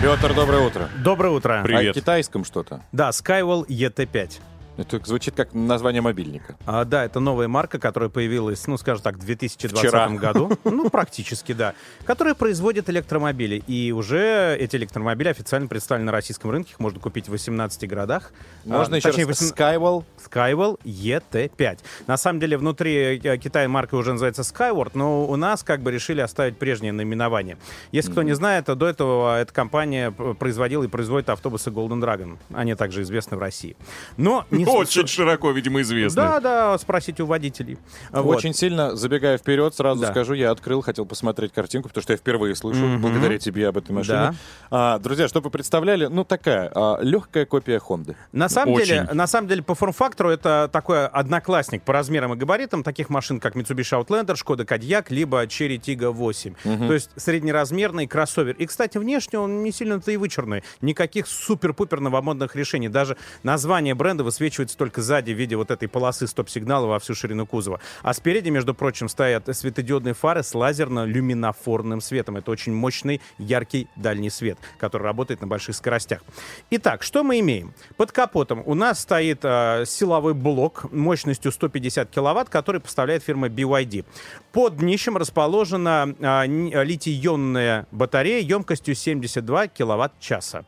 [0.00, 0.88] Петр, доброе утро.
[1.02, 1.64] Доброе утро.
[1.64, 2.82] О китайском что-то.
[2.92, 4.40] Да, Skywell ET5.
[4.76, 6.56] Это звучит как название мобильника.
[6.66, 10.08] А, да, это новая марка, которая появилась, ну, скажем так, в 2020 Вчера.
[10.10, 10.58] году.
[10.64, 11.74] Ну, практически, да.
[12.04, 13.62] Которая производит электромобили.
[13.66, 16.72] И уже эти электромобили официально представлены на российском рынке.
[16.72, 18.32] Их можно купить в 18 городах.
[18.64, 19.40] Можно А, еще точнее, раз?
[19.40, 20.04] 18 Skywell.
[20.30, 21.78] Skywell ET5.
[22.06, 25.90] На самом деле, внутри э, Китая марка уже называется Skyward, но у нас как бы
[25.90, 27.58] решили оставить прежнее наименование.
[27.92, 32.36] Если кто не знает, то до этого эта компания производила и производит автобусы Golden Dragon.
[32.54, 33.76] Они также известны в России.
[34.16, 36.16] Но не Очень широко, видимо, известны.
[36.22, 37.78] Да, да, спросите у водителей.
[38.10, 38.36] Вот.
[38.36, 40.10] Очень сильно, забегая вперед, сразу Да.
[40.10, 43.00] скажу, я открыл, хотел посмотреть картинку, потому что я впервые слышу, Мгм.
[43.00, 44.16] благодаря тебе об этой машине.
[44.16, 44.34] Да.
[44.70, 48.16] А, друзья, чтобы вы представляли, ну такая а, легкая копия Хонды.
[48.32, 48.86] На самом, Очень.
[48.86, 49.74] деле, на самом деле, по
[50.16, 55.06] форм-фактору это такой одноклассник по размерам и габаритам таких машин, как Mitsubishi Outlander, Skoda Kodiaq,
[55.10, 56.54] либо Cherry Tiggo 8.
[56.62, 58.54] То есть среднеразмерный кроссовер.
[58.56, 60.62] И, кстати, внешне он не сильно-то и вычурный.
[60.80, 62.88] Никаких супер-пупер новомодных решений.
[62.88, 67.46] Даже название бренда высвечивается только сзади в виде вот этой полосы стоп-сигнала во всю ширину
[67.46, 67.80] кузова.
[68.02, 72.36] А спереди, между прочим, стоят светодиодные фары с лазерно-люминофорным светом.
[72.36, 76.22] Это очень мощный, яркий дальний свет, который работает на больших скоростях.
[76.70, 77.74] Итак, что мы имеем?
[77.96, 84.04] Под капотом у нас стоит э, силовой блок мощностью 150 киловатт, который поставляет фирма BYD.
[84.52, 86.06] Под днищем расположена
[86.46, 90.64] ни- литий-ионная батарея емкостью 72 киловатт-часа.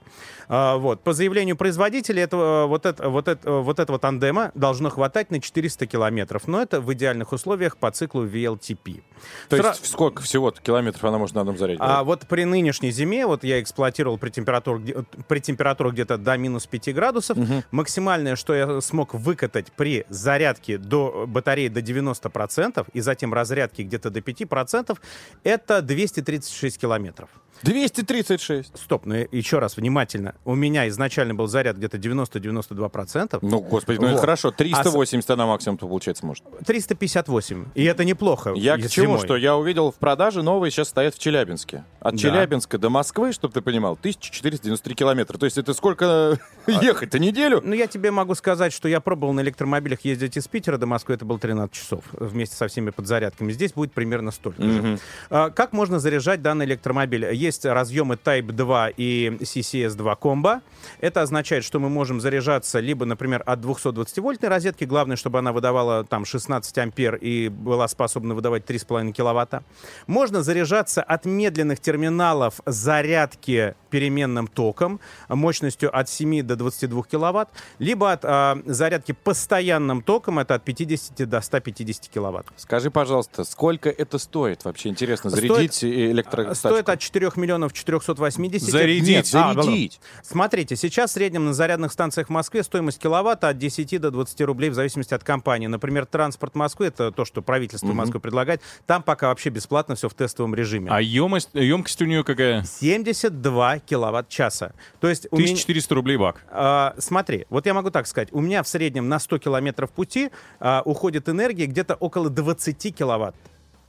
[0.48, 1.02] А, Вот.
[1.02, 5.86] По заявлению производителя, этого, вот, это, вот, это, вот этого тандема должно хватать на 400
[5.86, 6.48] километров.
[6.48, 9.02] Но это в идеальных условиях по циклу VLTP.
[9.48, 11.78] То Сра- есть сколько всего-то километров она может на одном заряде?
[11.80, 14.94] а вот при нынешней зиме, вот я эксплуатировал при температуре, где-
[15.28, 17.36] при температуре где-то до минус 5 градусов,
[17.70, 24.10] максимальное, что я смог выкатать при зарядке до батареи до 90% и затем разрядке где-то
[24.10, 24.98] до 5%,
[25.44, 27.28] это 236 километров.
[27.62, 28.76] 236.
[28.76, 30.34] Стоп, ну еще раз, внимательно.
[30.44, 33.38] У меня изначально был заряд где-то 90-92%.
[33.42, 34.20] Ну, господи, ну это Вот.
[34.20, 34.48] хорошо.
[34.48, 36.44] А с- 380 она максимум получается может.
[36.66, 37.66] 358.
[37.74, 38.52] И это неплохо.
[38.54, 39.18] Я к чему, зимой.
[39.20, 41.84] что я увидел в продаже новые сейчас стоят в Челябинске.
[42.00, 42.18] От Да.
[42.18, 45.38] Челябинска до Москвы, чтобы ты понимал, 1493 километра.
[45.38, 47.60] То есть это сколько ехать-то, неделю?
[47.64, 51.14] Ну, я тебе могу сказать, что я пробовал на электромобилях ездить из Питера до Москвы,
[51.14, 53.52] это было 13 часов вместе со всеми подзарядками.
[53.52, 54.98] Здесь будет примерно столько же.
[55.30, 57.26] А, Как можно заряжать данный электромобиль?
[57.48, 60.60] Есть разъемы Type 2 и CCS2 комбо.
[61.00, 66.04] Это означает, что мы можем заряжаться либо, например, от 220-вольтной розетки, главное, чтобы она выдавала
[66.04, 69.62] там 16 ампер и была способна выдавать 3,5 киловатта.
[70.06, 78.12] Можно заряжаться от медленных терминалов зарядки переменным током мощностью от 7 до 22 киловатт, либо
[78.12, 82.46] от а, зарядки постоянным током, это от 50 до 150 киловатт.
[82.56, 84.66] Скажи, пожалуйста, сколько это стоит?
[84.66, 86.54] Вообще интересно, Стоит- зарядить электростатику.
[86.74, 88.68] Стоит от 4 миллионов 480.
[88.68, 90.00] Зарядить, Нет, а, зарядить.
[90.02, 90.22] ладно.
[90.22, 94.40] Смотрите, сейчас в среднем на зарядных станциях в Москве стоимость киловатта от 10 до 20
[94.42, 95.66] рублей в зависимости от компании.
[95.66, 100.14] Например, транспорт Москвы, это то, что правительство Москвы предлагает, там пока вообще бесплатно все в
[100.14, 100.90] тестовом режиме.
[100.90, 102.64] А емость, емкость у нее какая?
[102.64, 104.72] 72 киловатт-часа.
[105.00, 105.46] То есть у меня...
[105.46, 106.44] 1400 рублей бак.
[106.50, 108.28] А, смотри, вот я могу так сказать.
[108.32, 110.30] У меня в среднем на 100 километров пути
[110.60, 113.34] а, уходит энергии где-то около 20 киловатт.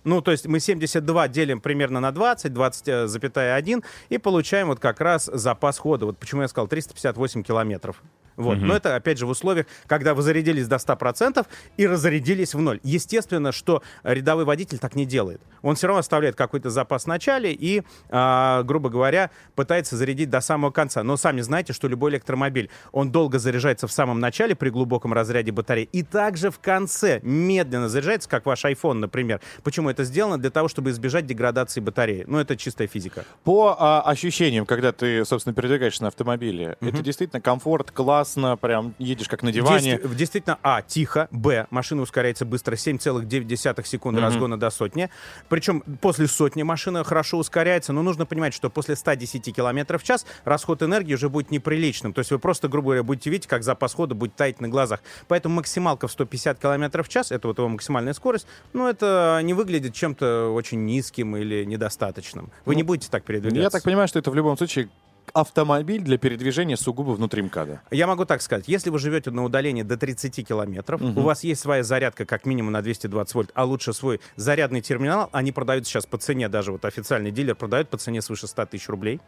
[0.03, 5.25] Ну, то есть мы 72 делим примерно на 20, 20,1 и получаем вот как раз
[5.25, 6.05] запас хода.
[6.05, 8.01] Вот почему я сказал 358 километров.
[8.39, 8.57] Вот.
[8.57, 12.79] Но это, опять же, в условиях, когда вы зарядились до 100% и разрядились в ноль.
[12.83, 15.41] Естественно, что рядовой водитель так не делает.
[15.61, 20.39] Он все равно оставляет какой-то запас в начале и, а, грубо говоря, пытается зарядить до
[20.39, 21.03] самого конца.
[21.03, 25.51] Но сами знаете, что любой электромобиль, он долго заряжается в самом начале при глубоком разряде
[25.51, 29.41] батареи и также в конце медленно заряжается, как ваш iPhone, например.
[29.63, 30.37] Почему это сделано?
[30.37, 32.23] Для того, чтобы избежать деградации батареи.
[32.25, 33.25] Ну, это чистая физика.
[33.43, 37.91] По а, ощущениям, когда ты, собственно, передвигаешься на автомобиле, это действительно комфорт,
[38.33, 39.97] классно, прям едешь как на диване.
[39.97, 45.09] Действи- Действительно, а, тихо, б, машина ускоряется быстро, 7,9 секунды разгона до сотни.
[45.47, 50.25] Причем после сотни машина хорошо ускоряется, но нужно понимать, что после 110 км в час
[50.45, 52.13] расход энергии уже будет неприличным.
[52.13, 54.99] То есть вы просто, грубо говоря, будете видеть, как запас хода будет таять на глазах.
[55.27, 59.53] Поэтому максималка в 150 км в час, это вот его максимальная скорость, ну, это не
[59.53, 62.49] выглядит чем-то очень низким или недостаточным.
[62.65, 63.61] Вы не будете так передвигаться.
[63.61, 64.89] Я так понимаю, что это в любом случае
[65.33, 67.81] автомобиль для передвижения сугубо внутри МКАДа.
[67.91, 71.61] Я могу так сказать, если вы живете на удалении до 30 километров, у вас есть
[71.61, 76.05] своя зарядка как минимум на 220 вольт, а лучше свой зарядный терминал, они продаются сейчас
[76.05, 79.19] по цене, даже вот официальный дилер продает по цене свыше 100 тысяч рублей.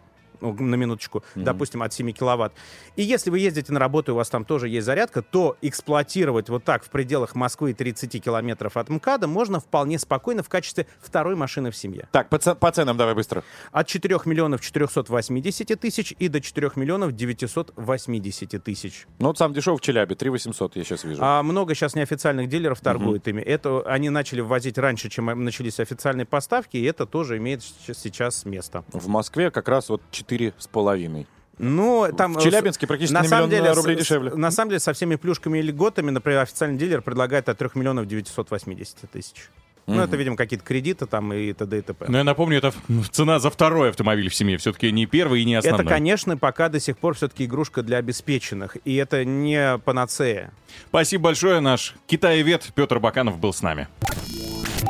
[0.42, 2.54] Ну, на минуточку, допустим, от 7 киловатт.
[2.96, 6.50] И если вы ездите на работу, и у вас там тоже есть зарядка, то эксплуатировать
[6.50, 11.36] вот так в пределах Москвы 30 километров от МКАДа можно вполне спокойно в качестве второй
[11.36, 12.08] машины в семье.
[12.12, 13.44] Так, по, по ценам давай быстро.
[13.72, 19.08] От 4 миллионов 480 тысяч и до 4 миллионов 980 тысяч.
[19.20, 21.20] Ну, вот сам дешевый в Челябе, 3 800 я сейчас вижу.
[21.24, 23.42] А много сейчас неофициальных дилеров торгуют ими.
[23.42, 28.84] Это они начали ввозить раньше, чем начались официальные поставки, и это тоже имеет сейчас место.
[28.92, 30.02] В Москве как раз вот
[30.32, 31.26] 4,5.
[31.60, 32.34] Ну, там...
[32.34, 34.32] В Челябинске практически на самом миллион деле, рублей с- дешевле.
[34.32, 37.70] с- На самом деле, со всеми плюшками и льготами, например, официальный дилер предлагает от 3
[37.76, 39.50] миллионов 980 тысяч.
[39.88, 41.80] Ну, это, видимо, какие-то кредиты там и т.д.
[41.80, 42.06] и т.п.
[42.08, 42.72] Но я напомню, это
[43.12, 44.58] цена за второй автомобиль в семье.
[44.58, 45.82] Все-таки не первый и не основной.
[45.82, 48.78] Это, конечно, пока до сих пор все-таки игрушка для обеспеченных.
[48.86, 50.52] И это не панацея.
[50.88, 51.60] Спасибо большое.
[51.60, 53.88] Наш китаевед Петр Баканов был с нами.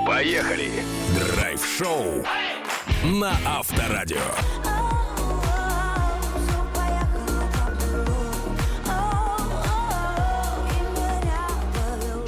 [0.05, 0.69] Поехали!
[1.35, 2.23] Драйв-шоу
[3.05, 4.17] на Авторадио.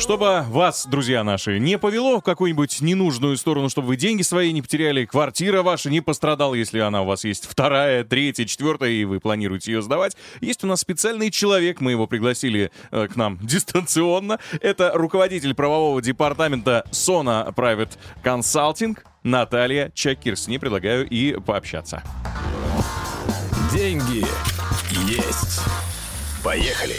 [0.03, 4.61] Чтобы вас, друзья наши, не повело в какую-нибудь ненужную сторону, чтобы вы деньги свои не
[4.61, 9.21] потеряли, квартира ваша не пострадала, если она у вас есть вторая, третья, четвертая, и вы
[9.21, 14.39] планируете ее сдавать, есть у нас специальный человек, мы его пригласили э, к нам дистанционно.
[14.59, 17.91] Это руководитель правового департамента Sona Private
[18.25, 20.35] Consulting Наталья Чакир.
[20.35, 22.03] С ней предлагаю и пообщаться.
[23.71, 24.25] Деньги
[25.07, 25.61] есть.
[26.43, 26.97] Поехали!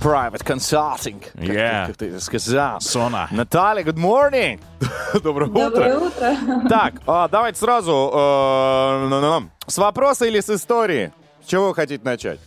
[0.00, 1.20] Private consulting.
[1.20, 1.86] Как, Yeah.
[1.86, 2.78] ты, как ты это сказал.
[2.78, 3.26] Sona.
[3.32, 4.60] Наталья, good morning.
[5.22, 5.70] Доброе утро.
[5.70, 6.36] Доброе утро.
[6.68, 11.12] Так, а, давайте сразу э, с вопроса или с истории?
[11.44, 12.38] С чего вы хотите начать?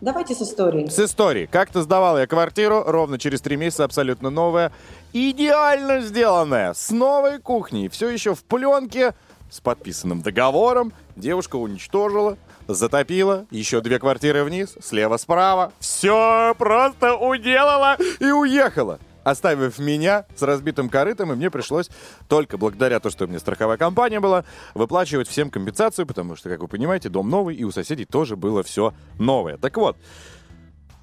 [0.00, 0.90] Давайте с историей.
[0.90, 1.46] С истории.
[1.46, 4.72] Как-то сдавал я квартиру, ровно через три месяца, абсолютно новая,
[5.12, 9.14] идеально сделанная, с новой кухней, все еще в пленке,
[9.48, 10.92] с подписанным договором.
[11.14, 12.36] Девушка уничтожила,
[12.66, 15.72] затопила, еще две квартиры вниз, слева-справа.
[15.78, 18.98] Все просто уделала и уехала.
[19.24, 21.90] Оставив меня с разбитым корытом, и мне пришлось
[22.28, 24.44] только благодаря тому, что у меня страховая компания была,
[24.74, 28.62] выплачивать всем компенсацию, потому что, как вы понимаете, дом новый, и у соседей тоже было
[28.62, 29.56] все новое.
[29.56, 29.96] Так вот,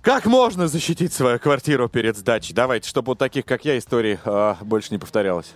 [0.01, 2.53] как можно защитить свою квартиру перед сдачей?
[2.53, 5.53] Давайте, чтобы вот таких, как я, историй а, больше не повторялось.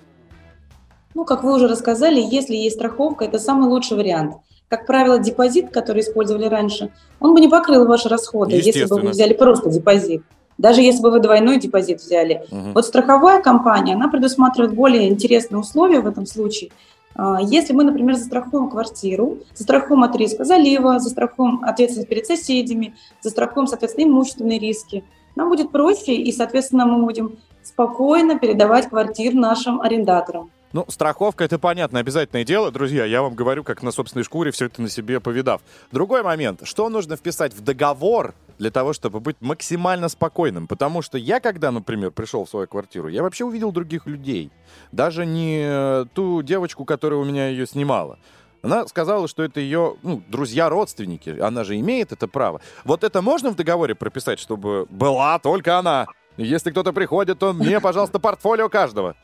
[1.14, 4.36] Ну, как вы уже рассказали, если есть страховка, это самый лучший вариант.
[4.70, 9.10] Как правило, депозит, который использовали раньше, он бы не покрыл ваши расходы, если бы вы
[9.10, 10.24] взяли просто депозит.
[10.58, 12.44] Даже если бы вы двойной депозит взяли.
[12.52, 12.74] Мгм.
[12.74, 16.72] Вот страховая компания, она предусматривает более интересные условия в этом случае.
[17.16, 23.68] А, Если мы, например, застрахуем квартиру, застрахуем от риска залива, застрахуем ответственность перед соседями, застрахуем,
[23.68, 25.04] соответственно, имущественные риски,
[25.36, 30.52] нам будет проще, и, соответственно, мы будем спокойно передавать квартир нашим арендаторам.
[30.74, 32.72] Ну, страховка это понятно, обязательное дело.
[32.72, 35.62] Друзья, я вам говорю, как на собственной шкуре, все это на себе повидав.
[35.92, 36.62] Другой момент.
[36.64, 40.68] Что нужно вписать в договор для того, чтобы быть максимально спокойным?
[40.68, 44.52] Потому что я, когда, например, пришел в свою квартиру, я вообще увидел других людей.
[44.92, 48.20] Даже не э, ту девочку, которая у меня ее снимала.
[48.62, 51.40] Она сказала, что это ее ну, друзья, родственники.
[51.40, 52.60] Она же имеет это право.
[52.84, 56.08] Вот это можно в договоре прописать, чтобы была только она?
[56.36, 59.16] Если кто-то приходит, то мне, пожалуйста, портфолио каждого.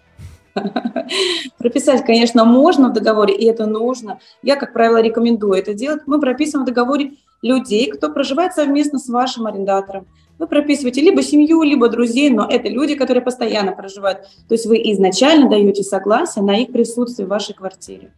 [1.57, 4.19] Прописать, конечно, можно в договоре, и это нужно.
[4.41, 6.01] Я, как правило, рекомендую это делать.
[6.05, 10.07] Мы прописываем в договоре людей, кто проживает совместно с вашим арендатором.
[10.39, 14.21] Вы прописываете либо семью, либо друзей, но это люди, которые постоянно проживают.
[14.47, 18.11] То есть вы изначально даете согласие на их присутствие в вашей квартире.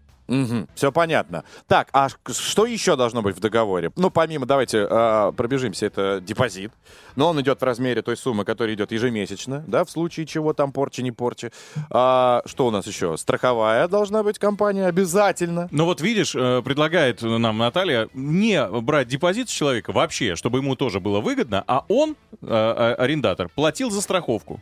[0.76, 1.44] Все понятно.
[1.68, 3.92] Так, а что еще должно быть в договоре?
[3.96, 6.72] Ну, помимо, давайте э, пробежимся, это депозит.
[7.16, 10.72] Но он идет в размере той суммы, которая идет ежемесячно, да, в случае чего там
[10.72, 11.52] порчи, не порчи.
[11.90, 13.18] А, что у нас еще?
[13.18, 15.68] Страховая должна быть компания обязательно.
[15.72, 20.76] Ну вот видишь, э, предлагает нам Наталья не брать депозит с человека вообще, чтобы ему
[20.76, 24.60] тоже было выгодно, а он, э, э, арендатор, платил за страховку.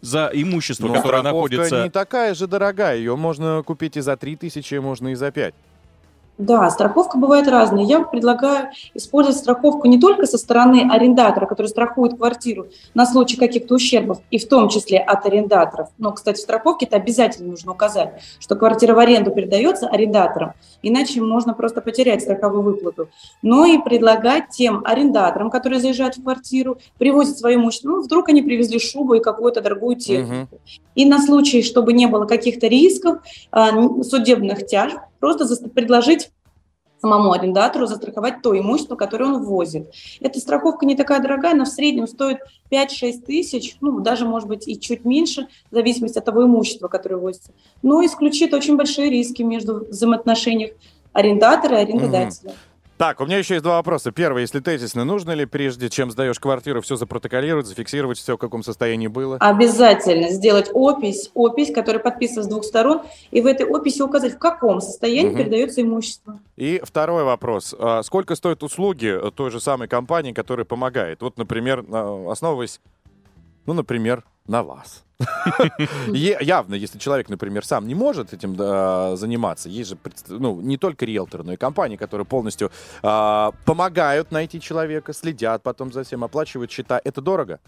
[0.00, 1.82] За имущество, Но которое находится...
[1.84, 2.96] не такая же дорогая.
[2.96, 5.54] Ее можно купить и за 3 тысячи, можно и за 5.
[6.40, 7.84] Да, страховка бывает разная.
[7.84, 13.74] Я предлагаю использовать страховку не только со стороны арендатора, который страхует квартиру на случай каких-то
[13.74, 15.90] ущербов, и в том числе от арендаторов.
[15.98, 21.20] Но, кстати, в страховке это обязательно нужно указать, что квартира в аренду передается арендаторам, иначе
[21.20, 23.10] можно просто потерять страховую выплату.
[23.42, 28.40] Но и предлагать тем арендаторам, которые заезжают в квартиру, привозят свое имущество, ну, вдруг они
[28.40, 30.58] привезли шубу и какую-то дорогую технику.
[30.94, 33.18] И на случай, чтобы не было каких-то рисков,
[33.50, 33.72] а,
[34.02, 36.32] судебных тяжб, просто предложить
[37.00, 39.90] самому арендатору застраховать то имущество, которое он ввозит.
[40.20, 42.38] Эта страховка не такая дорогая, но в среднем стоит
[42.70, 47.16] 5-6 тысяч, ну, даже, может быть, и чуть меньше, в зависимости от того имущества, которое
[47.16, 47.52] ввозится.
[47.82, 50.72] Но исключит очень большие риски между взаимоотношениях
[51.12, 52.52] арендаторы и арендодатели.
[53.00, 54.12] Так, у меня еще есть два вопроса.
[54.12, 58.62] Первый, если тезисно, нужно ли прежде чем сдаешь квартиру, все запротоколировать, зафиксировать все, в каком
[58.62, 59.38] состоянии было?
[59.38, 64.38] Обязательно сделать опись, опись, которая подписана с двух сторон, и в этой описи указать, в
[64.38, 65.38] каком состоянии Мгм.
[65.38, 66.40] передается имущество.
[66.58, 67.74] И второй вопрос.
[67.78, 71.22] А Сколько стоят услуги той же самой компании, которая помогает?
[71.22, 71.82] Вот, например,
[72.28, 72.82] основываясь,
[73.64, 75.04] ну, например, на вас.
[76.08, 78.56] Е- Явно, если человек, например, сам не может этим
[79.16, 79.98] заниматься, есть же
[80.28, 82.70] ну, не только риэлтор, но и компании, которые полностью
[83.02, 87.00] а, помогают найти человека, следят потом за всем, оплачивают счета.
[87.04, 87.60] Это дорого?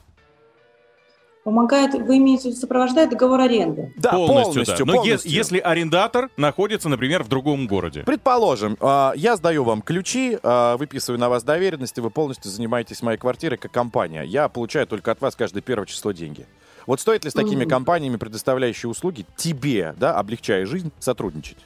[1.45, 3.93] Помогает, вы имеете в виду, сопровождает договор аренды?
[3.97, 4.93] Да, полностью, полностью, да.
[4.93, 5.30] Но е- полностью.
[5.33, 8.05] если арендатор находится, например, в другом городе.
[8.05, 13.18] Предположим, а, я сдаю вам ключи, а, выписываю на вас доверенности, вы полностью занимаетесь моей
[13.18, 14.22] квартирой как компания.
[14.22, 16.47] Я получаю только от вас каждое первое число деньги.
[16.87, 21.59] Вот стоит ли с такими компаниями, предоставляющими услуги, тебе, да, облегчая жизнь, сотрудничать?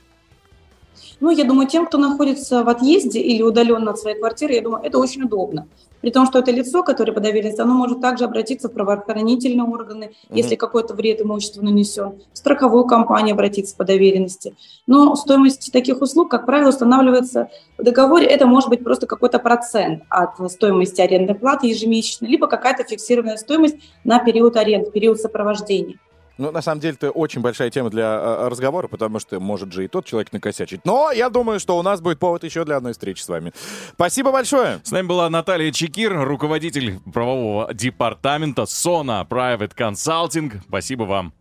[1.20, 4.82] Ну, я думаю, тем, кто находится в отъезде или удаленно от своей квартиры, я думаю,
[4.84, 5.66] это очень удобно.
[6.02, 10.12] При том, что это лицо, которое по доверенности, оно может также обратиться в правоохранительные органы,
[10.28, 10.36] Мгм.
[10.36, 14.54] если какой-то вред имуществу нанесен, в страховую компанию обратиться по доверенности.
[14.86, 18.26] Но стоимость таких услуг, как правило, устанавливается в договоре.
[18.26, 23.76] Это может быть просто какой-то процент от стоимости арендной платы ежемесячно, либо какая-то фиксированная стоимость
[24.04, 25.98] на период аренды, период сопровождения.
[26.38, 29.84] Ну, на самом деле, это очень большая тема для а, разговора, потому что может же
[29.84, 30.80] и тот человек накосячить.
[30.84, 33.52] Но я думаю, что у нас будет повод еще для одной встречи с вами.
[33.92, 34.80] Спасибо большое.
[34.82, 40.60] С нами была Наталья Чекир, руководитель правового департамента Сона Private Consulting.
[40.68, 41.32] Спасибо вам.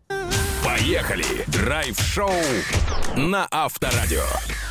[0.78, 1.24] Поехали!
[1.46, 2.30] Драйв-шоу
[3.16, 4.24] на Авторадио.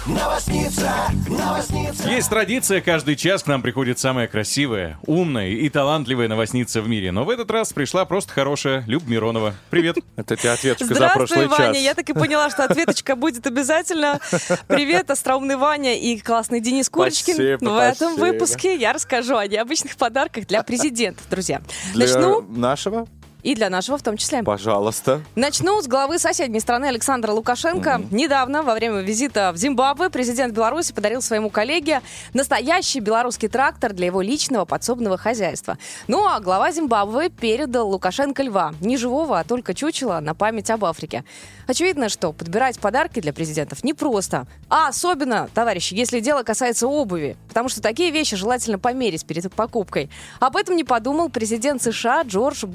[0.06, 0.94] Новосница,
[1.28, 2.08] новосница.
[2.08, 7.12] Есть традиция, каждый час к нам приходит самая красивая, умная и талантливая новостница в мире.
[7.12, 9.56] Но в этот раз пришла просто хорошая Люб Миронова.
[9.72, 9.98] Привет.
[10.16, 11.80] Это тебе ответочка Здравствуй, Ваня.
[11.80, 14.20] Я так и поняла, что ответочка будет обязательно.
[14.68, 17.58] Привет, остроумный Ваня и классный Денис Курочкин.
[17.62, 21.64] В этом выпуске я расскажу о необычных подарках для президента, друзья.
[21.96, 23.08] Для Начну, нашего?
[23.46, 24.42] И для нашего в том числе.
[24.42, 25.22] Пожалуйста.
[25.36, 28.02] Начну с главы соседней страны Александра Лукашенко.
[28.10, 32.02] Недавно, во время визита в Зимбабве, президент Беларуси подарил своему коллеге
[32.34, 35.78] настоящий белорусский трактор для его личного подсобного хозяйства.
[36.08, 38.74] Ну а глава Зимбабве передал Лукашенко льва.
[38.82, 41.24] Не живого, а только чучела на память об Африке.
[41.68, 44.48] Очевидно, что подбирать подарки для президентов непросто.
[44.70, 47.38] А особенно, товарищи, если дело касается обуви.
[47.48, 50.10] Потому что такие вещи желательно померить перед покупкой.
[50.40, 52.66] Об этом не подумал президент США Джордж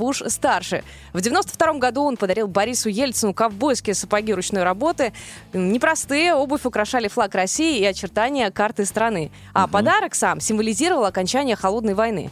[0.61, 0.83] Буш-старший.
[1.13, 5.13] В 92 году он подарил Борису Ельцину ковбойские сапоги ручной работы.
[5.53, 9.31] Непростые, обувь украшали флаг России и очертания карты страны.
[9.53, 12.31] А подарок сам символизировал окончание холодной войны.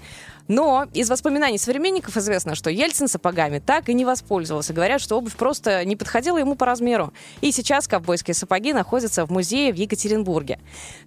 [0.48, 4.72] Но из воспоминаний современников известно, что Ельцин сапогами так и не воспользовался.
[4.72, 7.12] Говорят, что обувь просто не подходила ему по размеру.
[7.42, 10.58] И сейчас ковбойские сапоги находятся в музее в Екатеринбурге.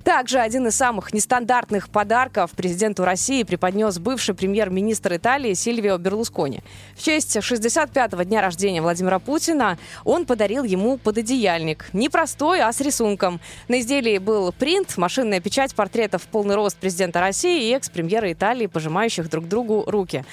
[0.04, 6.62] Также один из самых нестандартных подарков президенту России преподнес бывший премьер-министр Италии Сильвио Берлускони.
[6.96, 11.88] В честь 65-го дня рождения Владимира Путина он подарил ему пододеяльник.
[11.94, 13.39] Не простой, а с рисунком.
[13.68, 18.68] На изделии был принт, машинная печать портретов в полный рост президента России и экс-премьера Италии,
[18.68, 20.24] пожимающих друг другу руки.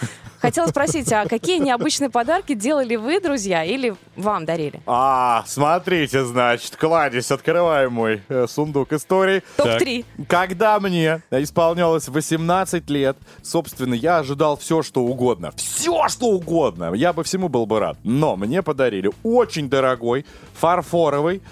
[0.41, 4.81] Хотела спросить, а какие необычные подарки делали вы, друзья, или вам дарили?
[4.87, 9.43] А, смотрите, значит, кладезь, открываем мой э, сундук историй.
[9.57, 10.05] Топ-3.
[10.29, 15.53] Когда мне исполнялось 18 лет, собственно, я ожидал все, что угодно.
[15.57, 16.93] Все, что угодно.
[16.95, 17.99] Я бы всему был бы рад.
[18.05, 20.25] Но мне подарили очень дорогой
[20.55, 21.43] фарфоровый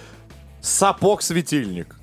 [0.61, 1.97] сапог-светильник.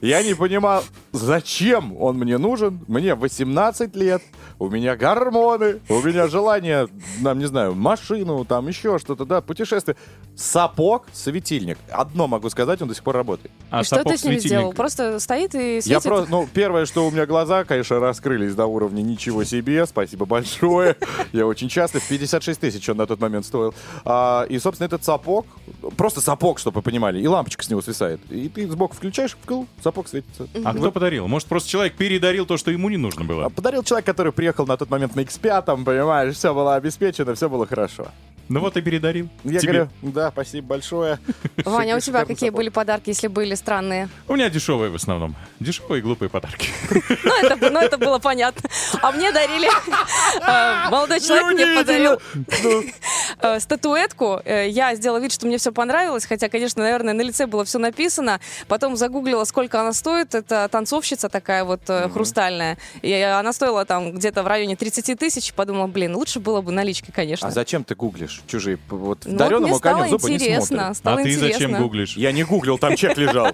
[0.00, 2.80] Я не понимал, зачем он мне нужен.
[2.86, 4.22] Мне 18 лет,
[4.58, 6.88] у меня гормоны, у меня желание,
[7.20, 9.96] нам, не знаю, машину, там еще что-то, да, путешествие.
[10.34, 11.78] Сапог, светильник.
[11.90, 13.50] Одно могу сказать, он до сих пор работает.
[13.70, 14.72] А что ты с ним сделал?
[14.72, 15.86] Просто стоит и светит?
[15.86, 19.86] Я просто, ну, первое, что у меня глаза, конечно, раскрылись до уровня ничего себе.
[19.86, 20.96] Спасибо большое.
[21.32, 22.06] Я очень счастлив.
[22.06, 23.74] 56 тысяч он на тот момент стоил.
[24.04, 25.46] А, и, собственно, этот сапог,
[25.96, 28.20] просто сапог, чтобы вы понимали, и лампочка с него свисает.
[28.30, 30.46] И ты сбоку включаешь, вкл, сапог светится.
[30.64, 31.28] А кто подарил?
[31.28, 33.48] Может, просто человек передарил то, что ему не нужно было?
[33.48, 37.66] Подарил человек, который приехал на тот момент на X5, понимаешь, все было обеспечено, все было
[37.66, 38.06] хорошо.
[38.48, 39.28] Ну вот и передарил.
[39.42, 39.72] Я Тебе.
[39.72, 41.18] говорю, да, спасибо большое.
[41.64, 44.08] Ваня, а у тебя какие были подарки, если были странные?
[44.28, 45.34] У меня дешевые в основном.
[45.58, 46.68] Дешевые и глупые подарки.
[47.24, 48.70] Ну, это, ну, было понятно.
[49.02, 49.68] А мне дарили...
[50.86, 52.20] э, Молодой человек мне подарил
[53.40, 54.40] э, статуэтку.
[54.44, 57.78] Э, Я сделала вид, что мне все понравилось, хотя, конечно, наверное, на лице было все
[57.78, 58.38] написано.
[58.68, 60.36] Потом загуглила, сколько она стоит.
[60.36, 61.80] Это танцовщица такая вот
[62.12, 62.78] хрустальная.
[63.02, 65.52] И она стоила там где-то в районе 30 тысяч.
[65.52, 67.48] Подумала, блин, лучше было бы наличкой, конечно.
[67.48, 68.78] А зачем ты гуглишь чужие?
[68.88, 70.96] Вот Ну, дареному стало коню зубы не смотрят.
[71.04, 71.48] а ты интересно.
[71.48, 72.16] зачем гуглишь?
[72.16, 73.52] Я не гуглил, там чек лежал.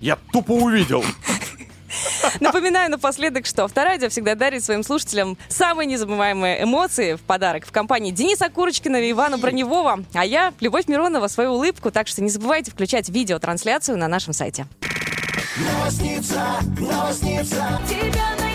[0.00, 1.04] Я тупо увидел.
[2.40, 8.10] Напоминаю напоследок, что Авторадио всегда дарит своим слушателям самые незабываемые эмоции в подарок в компании
[8.10, 10.04] Дениса Курочкина и Ивана Броневого.
[10.12, 14.66] А я, Любовь Миронова, свою улыбку, так что не забывайте включать видеотрансляцию на нашем сайте.
[15.56, 17.80] Новосница, новосница.
[17.88, 18.45] Тебя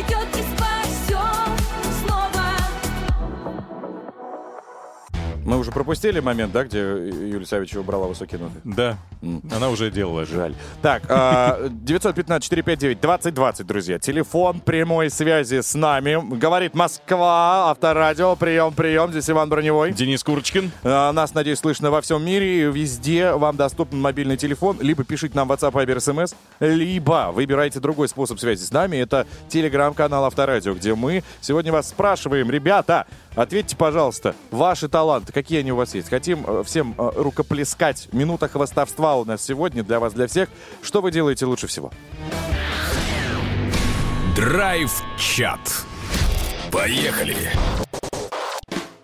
[5.44, 8.56] Мы уже пропустили момент, да, где Юлия Савичева убрала высокие ноты?
[8.64, 8.98] Да,
[9.52, 10.24] она уже делала.
[10.26, 10.54] Жаль.
[10.84, 13.98] Так, а, 915-459-2020, друзья.
[14.00, 16.20] Телефон прямой связи с нами.
[16.38, 19.10] Говорит Москва, Авторадио, прием, прием.
[19.12, 19.94] Здесь Иван Броневой.
[19.94, 20.72] Денис Курочкин.
[20.84, 22.70] А, Нас, надеюсь, слышно во всем мире.
[22.72, 24.78] Везде вам доступен мобильный телефон.
[24.80, 28.98] Либо пишите нам WhatsApp, Viber, SMS, либо выбирайте другой способ связи с нами.
[28.98, 32.52] Это телеграм-канал Авторадио, где мы сегодня вас спрашиваем.
[32.52, 36.10] Ребята, ответьте, пожалуйста, ваши таланты, какие они у вас есть?
[36.10, 38.08] Хотим э, всем э, рукоплескать.
[38.12, 40.50] Минута хвостовства у нас сегодня для вас, для всех.
[40.82, 41.92] Что вы делаете лучше всего?
[44.36, 45.60] Драйв-чат.
[46.72, 47.36] Поехали.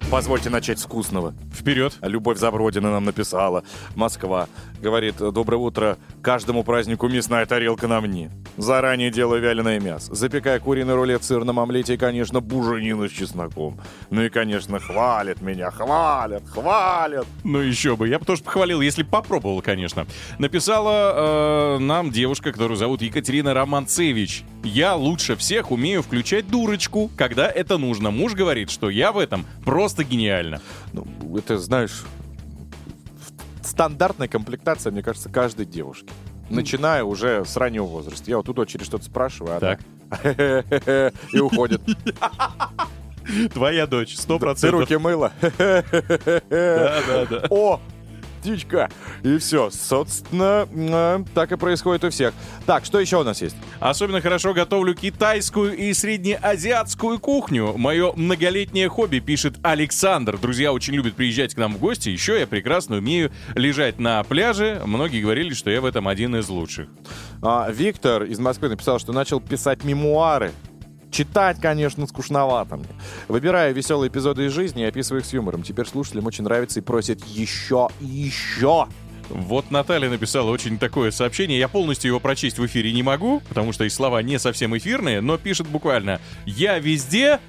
[0.10, 1.34] Позвольте начать с вкусного.
[1.54, 1.98] Вперед.
[2.02, 3.66] Любовь Забродина нам написала.
[3.94, 4.48] Москва.
[4.82, 5.98] Говорит, доброе утро.
[6.22, 8.32] Каждому празднику мясная тарелка на мне.
[8.56, 10.16] Заранее делаю вяленое мясо.
[10.16, 13.82] Запекая куриный рулет в сырном омлете и, конечно, буженину с чесноком.
[14.10, 15.72] Ну и, конечно, хвалят меня.
[15.72, 17.28] Хвалят, хвалят.
[17.44, 20.08] Ну еще бы, я бы тоже похвалил, если попробовал, конечно.
[20.40, 24.46] Написала э, нам девушка, которую зовут Екатерина Романцевич.
[24.64, 28.10] Я лучше всех умею включать дурочку, когда это нужно.
[28.10, 30.62] Муж говорит, что я в этом просто гениально.
[30.94, 31.06] Ну,
[31.38, 32.04] это, знаешь,
[33.64, 36.10] стандартная комплектация, мне кажется, каждой девушки.
[36.50, 38.30] Начиная уже с раннего возраста.
[38.30, 39.80] Я вот у дочери что-то спрашиваю, а Так.
[40.10, 40.32] она
[41.34, 41.82] и уходит.
[43.54, 44.80] Твоя дочь, сто Ты процентов.
[44.82, 45.34] руки мыла.
[45.42, 45.84] Да,
[46.50, 47.44] да, да.
[47.50, 47.82] О,
[48.38, 48.90] птичка.
[49.24, 49.70] И все.
[49.70, 52.34] Собственно, э, так и происходит у всех.
[52.66, 53.56] Так, что еще у нас есть?
[53.80, 57.78] Особенно хорошо готовлю китайскую и среднеазиатскую кухню.
[57.78, 60.38] Мое многолетнее хобби, пишет Александр.
[60.38, 62.10] Друзья очень любят приезжать к нам в гости.
[62.10, 64.82] Еще я прекрасно умею лежать на пляже.
[64.86, 66.88] Многие говорили, что я в этом один из лучших.
[67.42, 70.52] А, Виктор из Москвы написал, что начал писать мемуары.
[71.12, 72.88] Читать, конечно, скучновато мне.
[73.28, 75.64] Выбираю веселые эпизоды из жизни и описываю их с юмором.
[75.64, 78.88] Теперь слушателям очень нравится и просят еще и еще.
[79.30, 81.60] Вот Наталья написала очень такое сообщение.
[81.60, 85.22] Я полностью его прочесть в эфире не могу, потому что и слова не совсем эфирные,
[85.22, 87.40] но пишет буквально «Я везде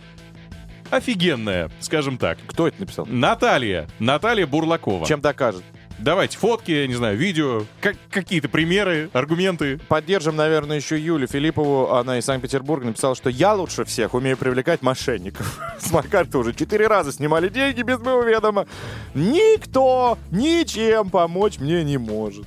[0.91, 2.39] офигенная», скажем так.
[2.47, 3.07] Кто это написал?
[3.07, 3.87] Наталья.
[3.99, 5.07] Наталья Бурлакова.
[5.07, 5.63] Чем докажет?
[5.99, 9.81] Давайте фотки, я не знаю, видео, как, какие-то примеры, аргументы.
[9.89, 11.93] Поддержим, наверное, еще Юлю Филиппову.
[11.93, 15.59] Она из Санкт-Петербурга написала, что я лучше всех умею привлекать мошенников.
[15.81, 18.67] С моей карты уже четыре раза снимали деньги без моего ведома.
[19.15, 22.47] Никто ничем помочь мне не может.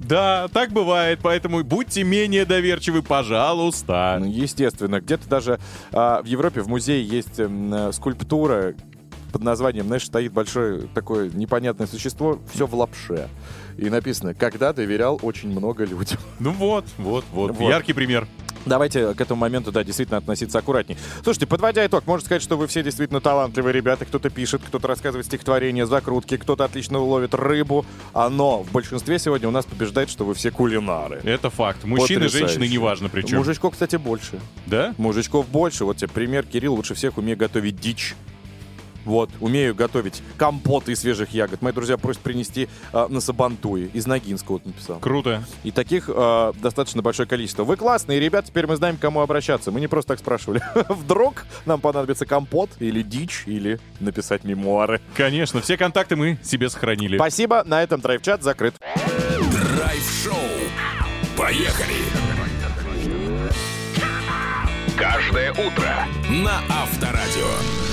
[0.00, 4.16] Да, так бывает, поэтому будьте менее доверчивы, пожалуйста.
[4.18, 5.60] Ну, естественно, где-то даже
[5.92, 8.74] а, в Европе в музее есть э, скульптура
[9.30, 13.28] под названием, знаешь, стоит большое такое непонятное существо, все в лапше.
[13.76, 16.18] И написано, когда доверял очень много людям.
[16.38, 17.68] Ну вот, вот, вот, Вот.
[17.68, 18.26] яркий пример.
[18.66, 20.98] Давайте к этому моменту, да, действительно относиться аккуратней.
[21.22, 24.04] Слушайте, подводя итог, можно сказать, что вы все действительно талантливые ребята.
[24.04, 27.86] Кто-то пишет, кто-то рассказывает стихотворения, закрутки, кто-то отлично ловит рыбу.
[28.12, 31.20] А но в большинстве сегодня у нас побеждает, что вы все кулинары.
[31.24, 31.84] Это факт.
[31.84, 32.54] Мужчины, Потрясающе.
[32.58, 33.38] женщины, неважно причем.
[33.38, 34.38] Мужичков, кстати, больше.
[34.66, 34.94] Да?
[34.98, 35.86] Мужичков больше.
[35.86, 36.44] Вот тебе пример.
[36.44, 38.14] Кирилл лучше всех умеет готовить дичь.
[39.04, 41.62] Вот, умею готовить компоты из свежих ягод.
[41.62, 43.88] Мои друзья просят принести э, на Сабантуе.
[43.92, 44.98] Из Ногинска вот написал.
[44.98, 45.44] Круто.
[45.64, 47.64] И таких э, достаточно большое количество.
[47.64, 49.70] Вы классные ребята, теперь мы знаем, к кому обращаться.
[49.70, 50.62] Мы не просто так спрашивали.
[50.88, 55.00] Вдруг нам понадобится компот или дичь, или написать мемуары.
[55.16, 57.16] Конечно, все контакты мы себе сохранили.
[57.16, 58.74] Спасибо, на этом драйв-чат закрыт.
[59.76, 60.34] Драйв-шоу.
[61.36, 61.94] Поехали.
[64.96, 67.89] Каждое утро на Авторадио.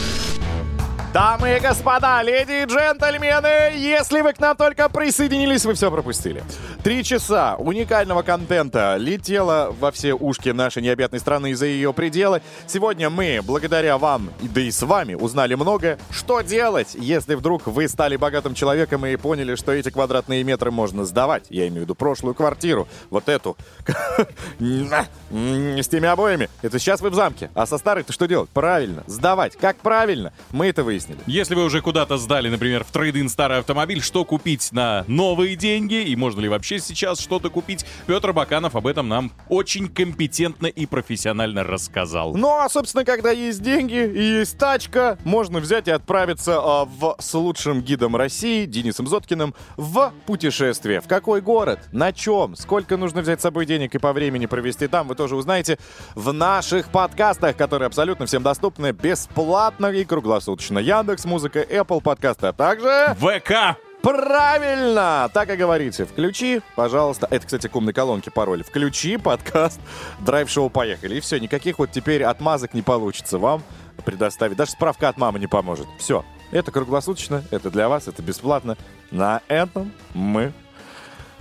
[1.14, 6.44] Дамы и господа, леди и джентльмены, если вы к нам только присоединились, вы все пропустили.
[6.88, 12.42] Три часа уникального контента летело во все ушки нашей необъятной страны и за ее пределы.
[12.66, 16.00] Сегодня мы, благодаря вам, да и с вами, узнали многое.
[16.12, 21.04] Что делать, если вдруг вы стали богатым человеком и поняли, что эти квадратные метры можно
[21.04, 21.48] сдавать?
[21.50, 23.58] Я имею в виду прошлую квартиру, вот эту,
[24.60, 26.50] с теми обоями.
[26.62, 27.52] Это сейчас вы в замке.
[27.54, 28.50] А со старой-то что делать?
[28.52, 29.58] Правильно, сдавать.
[29.58, 30.32] Как правильно?
[30.52, 31.20] Мы это выяснили.
[31.26, 35.96] Если вы уже куда-то сдали, например, в трейдин старый автомобиль, что купить на новые деньги
[35.96, 40.68] и можно ли вообще захочешь сейчас что-то купить, Петр Баканов об этом нам очень компетентно
[40.68, 42.36] и профессионально рассказал.
[42.36, 47.16] Ну, а, собственно, когда есть деньги и есть тачка, можно взять и отправиться а, в,
[47.20, 51.02] с лучшим гидом России, Денисом Зоткиным, в путешествие.
[51.02, 51.80] В какой город?
[51.92, 52.56] На чем?
[52.56, 55.78] Сколько нужно взять с собой денег и по времени провести там, вы тоже узнаете
[56.16, 60.80] в наших подкастах, которые абсолютно всем доступны бесплатно и круглосуточно.
[60.80, 63.16] Яндекс Музыка, Apple подкасты, а также...
[63.20, 63.87] ВК!
[64.08, 65.30] Правильно!
[65.34, 66.06] Так и говорите.
[66.06, 67.28] Включи, пожалуйста.
[67.30, 68.64] Это, кстати, к умной колонке пароль.
[68.64, 69.82] Включи подкаст
[70.20, 71.16] Драйв-шоу «Поехали».
[71.16, 73.64] И все, никаких вот теперь отмазок не получится вам
[74.06, 74.56] предоставить.
[74.56, 75.88] Даже справка от мамы не поможет.
[76.00, 76.24] Все.
[76.52, 78.78] Это круглосуточно, это для вас, это бесплатно.
[79.12, 80.54] На этом мы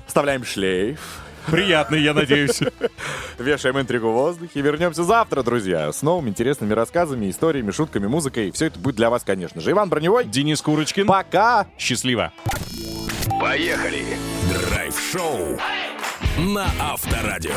[0.09, 1.21] вставляем шлейф.
[1.51, 2.61] Приятный, я надеюсь.
[3.38, 4.61] Вешаем интригу в воздухе.
[4.61, 8.51] Вернемся завтра, друзья, с новыми интересными рассказами, историями, шутками, музыкой.
[8.51, 9.70] Все это будет для вас, конечно же.
[9.70, 10.24] Иван Броневой.
[10.24, 11.07] Денис Курочкин.
[11.07, 11.66] Пока.
[11.78, 12.32] Счастливо.
[13.40, 14.05] Поехали!
[14.53, 15.59] Драйв-шоу
[16.38, 17.53] на Авторадио.